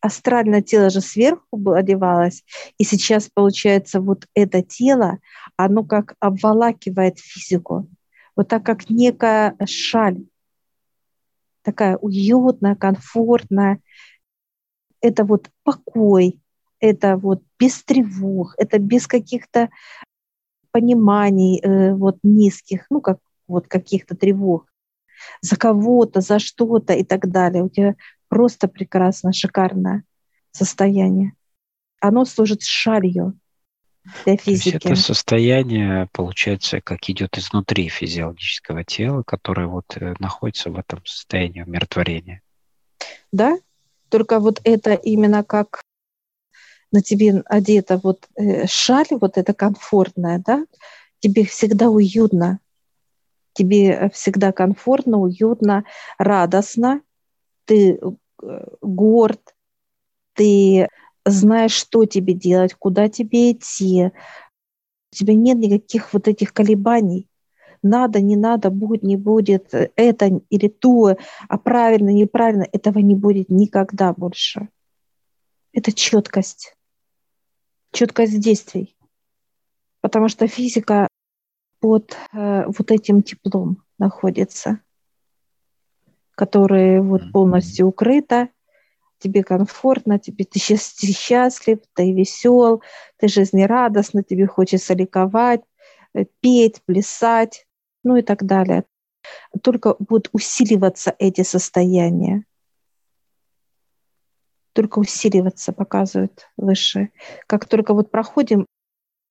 астральное 0.04 0.60
тело 0.60 0.90
же 0.90 1.00
сверху 1.00 1.72
одевалось, 1.72 2.44
и 2.76 2.84
сейчас, 2.84 3.30
получается, 3.32 4.02
вот 4.02 4.26
это 4.34 4.60
тело, 4.62 5.18
оно 5.56 5.82
как 5.82 6.14
обволакивает 6.20 7.18
физику, 7.18 7.88
вот 8.36 8.48
так 8.48 8.66
как 8.66 8.90
некая 8.90 9.56
шаль, 9.64 10.18
такая 11.64 11.96
уютная, 11.96 12.76
комфортная. 12.76 13.80
Это 15.00 15.24
вот 15.24 15.50
покой, 15.64 16.40
это 16.78 17.16
вот 17.16 17.42
без 17.58 17.82
тревог, 17.82 18.54
это 18.58 18.78
без 18.78 19.06
каких-то 19.06 19.70
пониманий 20.70 21.60
э, 21.60 21.94
вот 21.94 22.18
низких, 22.22 22.86
ну 22.90 23.00
как 23.00 23.18
вот 23.46 23.68
каких-то 23.68 24.16
тревог 24.16 24.66
за 25.40 25.56
кого-то, 25.56 26.20
за 26.20 26.38
что-то 26.38 26.92
и 26.92 27.04
так 27.04 27.30
далее. 27.30 27.62
У 27.62 27.68
тебя 27.68 27.94
просто 28.28 28.68
прекрасно, 28.68 29.32
шикарное 29.32 30.04
состояние. 30.52 31.32
Оно 32.00 32.24
служит 32.24 32.62
шалью 32.62 33.38
для 34.24 34.36
физики. 34.36 34.70
То 34.70 34.74
есть 34.74 34.84
это 34.86 34.96
состояние, 34.96 36.08
получается, 36.12 36.80
как 36.80 37.08
идет 37.08 37.38
изнутри 37.38 37.88
физиологического 37.88 38.84
тела, 38.84 39.22
которое 39.22 39.66
вот 39.66 39.96
э, 39.96 40.14
находится 40.18 40.70
в 40.70 40.78
этом 40.78 41.04
состоянии 41.04 41.62
умиротворения. 41.62 42.42
Да, 43.32 43.58
только 44.08 44.40
вот 44.40 44.60
это 44.64 44.94
именно 44.94 45.42
как 45.42 45.82
на 46.92 47.02
тебе 47.02 47.42
одета 47.46 47.98
вот 48.02 48.28
э, 48.36 48.66
шаль, 48.66 49.08
вот 49.10 49.38
это 49.38 49.54
комфортная, 49.54 50.42
да, 50.44 50.64
тебе 51.18 51.44
всегда 51.44 51.88
уютно, 51.88 52.60
тебе 53.54 54.10
всегда 54.12 54.52
комфортно, 54.52 55.18
уютно, 55.18 55.84
радостно, 56.18 57.00
ты 57.64 57.98
горд, 58.82 59.40
ты 60.34 60.88
знаешь, 61.24 61.72
что 61.72 62.04
тебе 62.04 62.34
делать, 62.34 62.74
куда 62.74 63.08
тебе 63.08 63.52
идти. 63.52 64.10
У 65.12 65.16
тебя 65.16 65.34
нет 65.34 65.58
никаких 65.58 66.12
вот 66.12 66.28
этих 66.28 66.52
колебаний. 66.52 67.28
Надо, 67.82 68.20
не 68.20 68.36
надо, 68.36 68.70
будет, 68.70 69.02
не 69.02 69.16
будет, 69.16 69.74
это 69.74 70.40
или 70.48 70.68
то, 70.68 71.16
а 71.48 71.58
правильно, 71.58 72.10
неправильно, 72.10 72.66
этого 72.72 72.98
не 72.98 73.14
будет 73.14 73.50
никогда 73.50 74.14
больше. 74.14 74.68
Это 75.72 75.92
четкость, 75.92 76.74
четкость 77.92 78.40
действий. 78.40 78.96
Потому 80.00 80.28
что 80.28 80.46
физика 80.46 81.08
под 81.80 82.16
э, 82.32 82.64
вот 82.66 82.90
этим 82.90 83.22
теплом 83.22 83.82
находится 83.98 84.80
которое 86.34 87.00
вот 87.00 87.30
полностью 87.32 87.86
укрыто, 87.86 88.48
тебе 89.18 89.42
комфортно, 89.42 90.18
тебе 90.18 90.44
ты 90.44 90.58
счастлив, 90.58 91.78
ты 91.94 92.12
весел, 92.12 92.82
ты 93.18 93.28
жизнерадостный, 93.28 94.22
тебе 94.22 94.46
хочется 94.46 94.94
ликовать, 94.94 95.62
э, 96.14 96.24
петь, 96.40 96.82
плясать, 96.84 97.66
ну 98.02 98.16
и 98.16 98.22
так 98.22 98.44
далее. 98.44 98.84
только 99.62 99.96
будут 99.98 100.28
усиливаться 100.32 101.14
эти 101.18 101.42
состояния. 101.42 102.44
Только 104.74 104.98
усиливаться 104.98 105.72
показывают 105.72 106.48
выше. 106.56 107.10
Как 107.46 107.66
только 107.66 107.94
вот 107.94 108.10
проходим 108.10 108.66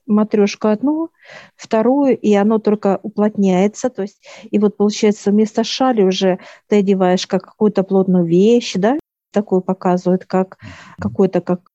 матрешку 0.05 0.67
одну, 0.67 1.09
вторую, 1.55 2.17
и 2.17 2.34
оно 2.34 2.59
только 2.59 2.99
уплотняется. 3.03 3.89
То 3.89 4.03
есть, 4.03 4.25
и 4.43 4.59
вот 4.59 4.77
получается 4.77 5.31
вместо 5.31 5.63
шали 5.63 6.01
уже 6.01 6.39
ты 6.67 6.77
одеваешь 6.77 7.27
как 7.27 7.43
какую-то 7.43 7.84
плотную 7.84 8.25
вещь, 8.25 8.73
да, 8.75 8.97
такую 9.34 9.61
показывают, 9.61 10.25
как 10.25 10.57
какой-то 10.99 11.41
как 11.41 11.73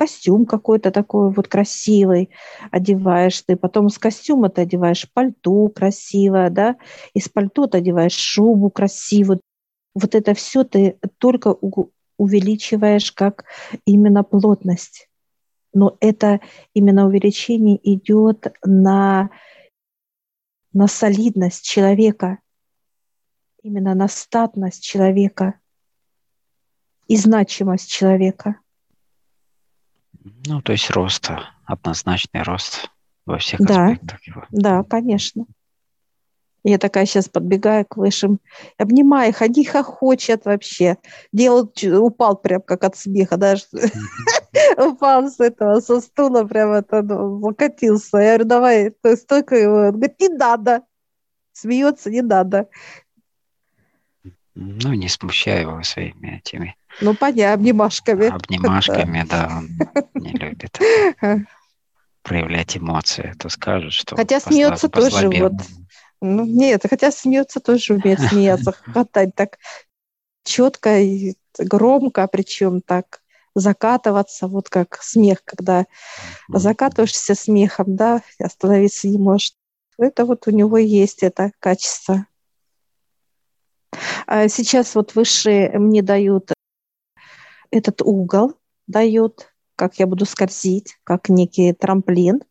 костюм 0.00 0.46
какой-то 0.46 0.90
такой 0.90 1.30
вот 1.30 1.46
красивый 1.46 2.30
одеваешь 2.70 3.42
ты, 3.42 3.54
потом 3.54 3.90
с 3.90 3.98
костюма 3.98 4.48
ты 4.48 4.62
одеваешь 4.62 5.06
пальто 5.12 5.68
красивое, 5.68 6.48
да, 6.48 6.76
из 7.12 7.28
пальто 7.28 7.66
ты 7.66 7.78
одеваешь 7.78 8.14
шубу 8.14 8.70
красивую. 8.70 9.42
Вот 9.94 10.14
это 10.14 10.32
все 10.32 10.64
ты 10.64 10.98
только 11.18 11.54
увеличиваешь 12.16 13.12
как 13.12 13.44
именно 13.84 14.24
плотность. 14.24 15.10
Но 15.74 15.98
это 16.00 16.40
именно 16.72 17.06
увеличение 17.06 17.78
идет 17.82 18.54
на, 18.64 19.28
на 20.72 20.86
солидность 20.86 21.62
человека, 21.62 22.38
именно 23.62 23.94
на 23.94 24.08
статность 24.08 24.82
человека 24.82 25.59
и 27.10 27.16
значимость 27.16 27.90
человека. 27.90 28.54
Ну, 30.46 30.62
то 30.62 30.70
есть 30.70 30.88
рост, 30.90 31.28
однозначный 31.64 32.42
рост 32.42 32.88
во 33.26 33.38
всех 33.38 33.60
да, 33.60 33.86
аспектах 33.86 34.22
его. 34.28 34.44
Да, 34.52 34.84
конечно. 34.84 35.46
Я 36.62 36.78
такая 36.78 37.06
сейчас 37.06 37.28
подбегаю 37.28 37.84
к 37.84 37.96
высшим, 37.96 38.38
обнимаю 38.78 39.30
их, 39.30 39.42
они 39.42 39.64
хохочет 39.64 40.44
вообще. 40.44 40.98
Делают, 41.32 41.82
упал 41.82 42.36
прям 42.36 42.62
как 42.62 42.84
от 42.84 42.96
смеха, 42.96 43.36
даже 43.36 43.64
упал 44.76 45.28
с 45.28 45.40
этого, 45.40 45.80
со 45.80 46.00
стула 46.00 46.44
прям 46.44 46.70
это, 46.70 47.02
ну, 47.02 47.40
закатился. 47.40 48.18
Я 48.18 48.28
говорю, 48.36 48.44
давай, 48.44 48.94
стойка 49.16 49.56
его. 49.56 49.88
Он 49.88 49.92
говорит, 49.94 50.20
не 50.20 50.28
надо. 50.28 50.82
Смеется, 51.54 52.08
не 52.08 52.22
надо. 52.22 52.68
Ну, 54.54 54.92
не 54.92 55.08
смущай 55.08 55.62
его 55.62 55.82
своими 55.82 56.36
этими 56.36 56.76
ну, 57.00 57.14
понятно, 57.14 57.54
обнимашками. 57.54 58.28
Обнимашками, 58.28 59.24
да, 59.28 59.58
он 59.58 59.68
не 60.14 60.32
любит 60.32 60.78
проявлять 62.22 62.76
эмоции. 62.76 63.34
То 63.38 63.48
скажет, 63.48 63.92
что 63.92 64.16
Хотя 64.16 64.40
смеется 64.40 64.88
тоже 64.88 65.28
вот. 65.28 65.52
Ну, 66.22 66.44
нет, 66.44 66.82
хотя 66.88 67.10
смеется 67.10 67.60
тоже 67.60 67.94
умеет 67.94 68.20
смеяться, 68.28 68.72
хохотать 68.72 69.34
так 69.34 69.58
четко 70.44 71.00
и 71.00 71.34
громко, 71.58 72.26
причем 72.28 72.82
так 72.82 73.22
закатываться, 73.54 74.46
вот 74.46 74.68
как 74.68 75.02
смех, 75.02 75.42
когда 75.44 75.86
закатываешься 76.48 77.34
смехом, 77.34 77.96
да, 77.96 78.22
остановиться 78.38 79.08
не 79.08 79.18
можешь. 79.18 79.54
Это 79.98 80.24
вот 80.24 80.46
у 80.46 80.50
него 80.50 80.78
есть 80.78 81.22
это 81.22 81.52
качество. 81.58 82.26
А 84.26 84.48
сейчас 84.48 84.94
вот 84.94 85.14
высшие 85.14 85.76
мне 85.78 86.02
дают 86.02 86.52
этот 87.70 88.02
угол 88.02 88.54
дает, 88.86 89.52
как 89.76 89.98
я 89.98 90.06
буду 90.06 90.24
скользить, 90.26 90.96
как 91.04 91.28
некий 91.28 91.72
трамплин. 91.72 92.42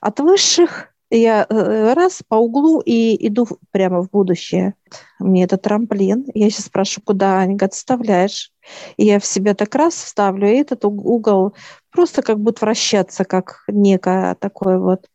От 0.00 0.20
высших 0.20 0.94
я 1.10 1.46
э, 1.48 1.92
раз 1.92 2.22
по 2.26 2.36
углу 2.36 2.80
и 2.80 3.28
иду 3.28 3.46
прямо 3.70 4.02
в 4.02 4.10
будущее. 4.10 4.74
Мне 5.18 5.44
это 5.44 5.56
трамплин. 5.58 6.26
Я 6.34 6.50
сейчас 6.50 6.66
спрашиваю, 6.66 7.04
куда? 7.06 7.38
Они 7.38 7.54
говорят, 7.54 7.74
вставляешь. 7.74 8.52
И 8.96 9.04
я 9.04 9.20
в 9.20 9.26
себя 9.26 9.54
так 9.54 9.74
раз 9.74 9.94
вставлю, 9.94 10.48
и 10.48 10.56
этот 10.56 10.84
угол 10.84 11.54
просто 11.90 12.22
как 12.22 12.40
будет 12.40 12.60
вращаться, 12.60 13.24
как 13.24 13.62
некое 13.68 14.34
такое 14.34 14.78
вот. 14.78 15.08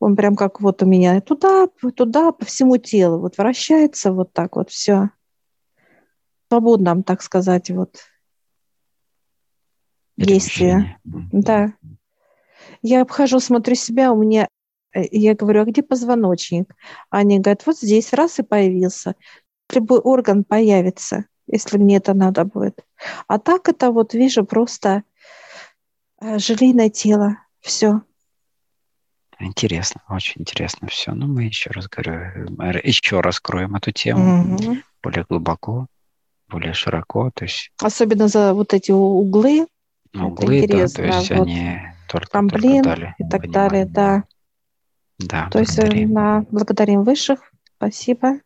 Он 0.00 0.16
прям 0.16 0.34
как 0.34 0.60
вот 0.60 0.82
у 0.82 0.86
меня 0.86 1.20
туда, 1.20 1.68
туда, 1.94 2.32
по 2.32 2.44
всему 2.44 2.76
телу. 2.76 3.20
Вот 3.20 3.38
вращается 3.38 4.12
вот 4.12 4.32
так 4.32 4.56
вот 4.56 4.70
все. 4.70 5.10
Свободном, 6.50 7.04
так 7.04 7.22
сказать, 7.22 7.70
вот 7.70 7.96
действия. 10.16 10.98
Да. 11.04 11.72
Я 12.82 13.02
обхожу, 13.02 13.40
смотрю 13.40 13.74
себя, 13.74 14.12
у 14.12 14.16
меня, 14.16 14.48
э, 14.94 15.02
я 15.10 15.34
говорю, 15.34 15.62
а 15.62 15.64
где 15.64 15.82
позвоночник? 15.82 16.74
Они 17.10 17.38
говорят, 17.38 17.64
вот 17.66 17.78
здесь, 17.78 18.12
раз 18.12 18.38
и 18.38 18.42
появился. 18.42 19.14
Любой 19.72 20.00
орган 20.00 20.44
появится, 20.44 21.26
если 21.46 21.78
мне 21.78 21.96
это 21.96 22.14
надо 22.14 22.44
будет. 22.44 22.84
А 23.28 23.38
так 23.38 23.68
это 23.68 23.90
вот 23.90 24.14
вижу 24.14 24.44
просто 24.44 25.04
э, 26.20 26.38
желейное 26.38 26.90
тело, 26.90 27.38
все. 27.60 28.02
Интересно, 29.38 30.02
очень 30.08 30.42
интересно 30.42 30.88
все. 30.88 31.12
Ну, 31.12 31.26
мы 31.26 31.44
еще 31.44 31.70
раз 31.70 31.88
говорю, 31.88 32.12
э, 32.60 32.80
еще 32.84 33.20
раскроем 33.20 33.74
эту 33.74 33.90
тему 33.92 34.54
угу. 34.54 34.76
более 35.02 35.24
глубоко, 35.28 35.86
более 36.48 36.74
широко. 36.74 37.30
То 37.34 37.44
есть... 37.44 37.70
Особенно 37.80 38.28
за 38.28 38.54
вот 38.54 38.74
эти 38.74 38.92
углы, 38.92 39.66
углы, 40.14 40.66
да, 40.66 40.86
то 40.88 41.02
есть 41.04 41.30
вот 41.30 41.48
они 41.48 41.78
только, 42.08 42.30
трамплин 42.30 42.82
только 42.82 43.00
дали 43.00 43.14
и 43.18 43.24
так 43.28 43.50
далее, 43.50 43.86
да. 43.86 44.24
Да, 45.18 45.48
то 45.50 45.58
благодарим. 45.58 45.92
есть 46.00 46.12
на, 46.12 46.44
благодарим 46.50 47.02
высших, 47.04 47.52
спасибо. 47.76 48.40